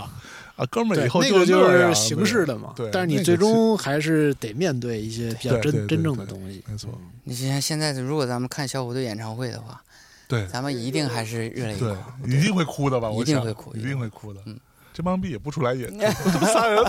[0.58, 6.90] 啊，哥们儿以后那个就是形式的嘛，对但是你最终还是得面对一些比较真真正的东西，没错，
[7.24, 9.82] 你像现在如果咱们看小虎队演唱会的话，
[10.28, 10.46] 对。
[10.48, 13.10] 咱们一定还是热泪盈对眶，，一定会哭的吧？
[13.10, 14.42] 我想一定会哭一定会哭的。
[14.46, 14.60] 嗯。
[14.92, 16.84] 这帮逼也不出来演，他们仨人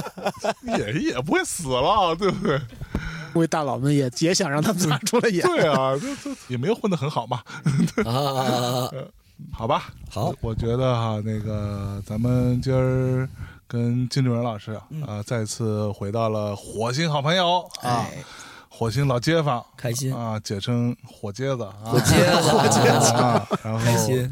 [0.67, 2.61] 也也不会死了，对不对？
[3.35, 7.43] 因为大佬们也也想让他们仨出来演，对啊，这这也没有混得很好嘛，
[8.05, 8.91] 啊，
[9.53, 9.85] 好吧？
[10.11, 13.29] 好我，觉得哈，那个咱们今儿
[13.67, 18.25] 跟金主任老师啊、嗯呃再次回到了火星好朋友啊，哎，
[18.69, 24.31] 火星老街坊开心，啊，简称火疖子啊，火疖子火疖子啊，然后开心，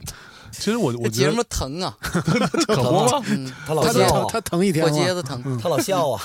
[0.58, 3.22] 其实我我觉得这节目疼啊， 可不吗？
[3.28, 6.20] 嗯，他老笑啊，他疼一天过了节子疼，他老笑啊，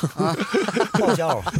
[0.99, 1.53] 爆笑啊，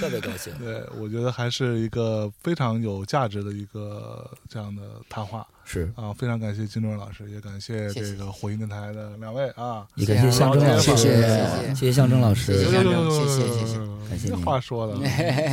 [0.00, 0.52] 特别高兴。
[0.58, 6.12] 对，我觉得还是一个非常有价值的一个这样的谈话是，啊！
[6.16, 9.84] 非常感谢金钟老师，也感谢这个火星电台的两位啊！
[9.96, 14.94] 也感谢象征老师，谢谢谢谢象征老师，谢谢谢谢谢谢这感谢您话说的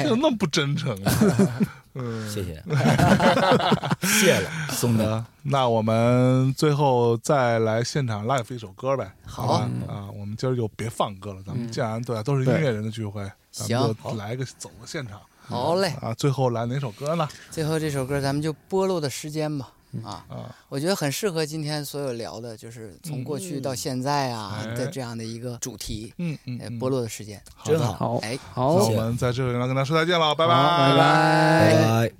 [0.07, 1.11] 怎么那么不真诚啊？
[1.95, 2.63] 嗯，谢谢，
[4.01, 5.05] 谢了，松的。
[5.05, 5.25] 的。
[5.43, 9.69] 那我们最后再来现场 live 一首歌呗，好吧？
[9.87, 13.21] 啊，我们今儿就别放歌了，咱们嗯既然对都是音乐人的聚会，
[13.51, 15.93] 咱们行就来个走个现场好嘞。
[16.01, 16.13] 啊！
[16.15, 17.27] 最后来哪首歌呢？
[17.51, 19.69] 最后这首歌咱们就播录的时间吧，
[20.01, 24.73] 啊，啊，我觉得很适合今天所有聊的，就是从过去到现在啊哎。
[24.73, 27.39] 的这样的一个主题，嗯嗯嗯，呃播录的时间。
[27.63, 27.93] 真好。
[27.93, 28.73] 好，哎，那好。
[28.73, 30.53] 我，们在这里要跟大家说再见了，拜拜。
[30.53, 32.09] 拜拜拜。
[32.09, 32.11] 拜。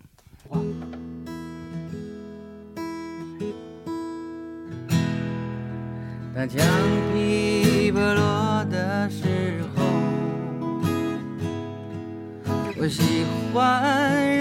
[6.36, 6.60] 当墙
[7.14, 9.84] 皮剥落的时候，
[12.78, 13.24] 我喜
[13.54, 14.33] 欢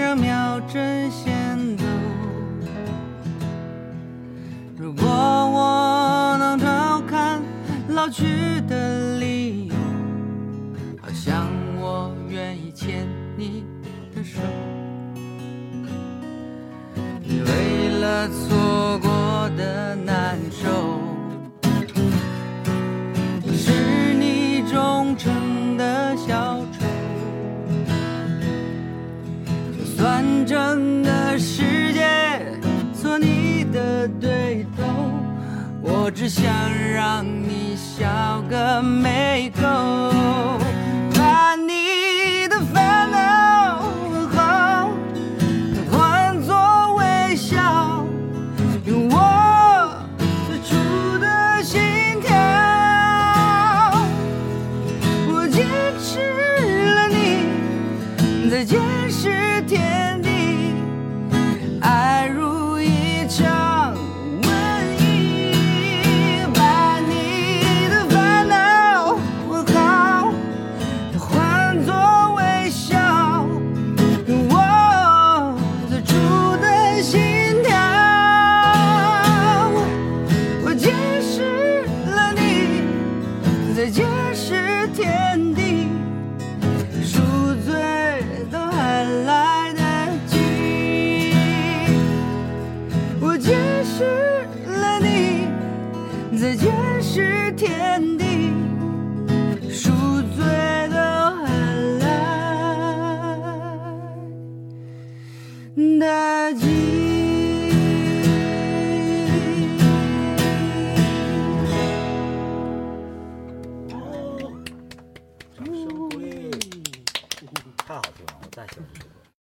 [4.95, 7.41] 如果我能照看
[7.89, 9.02] 老去的
[38.73, 39.12] 笑个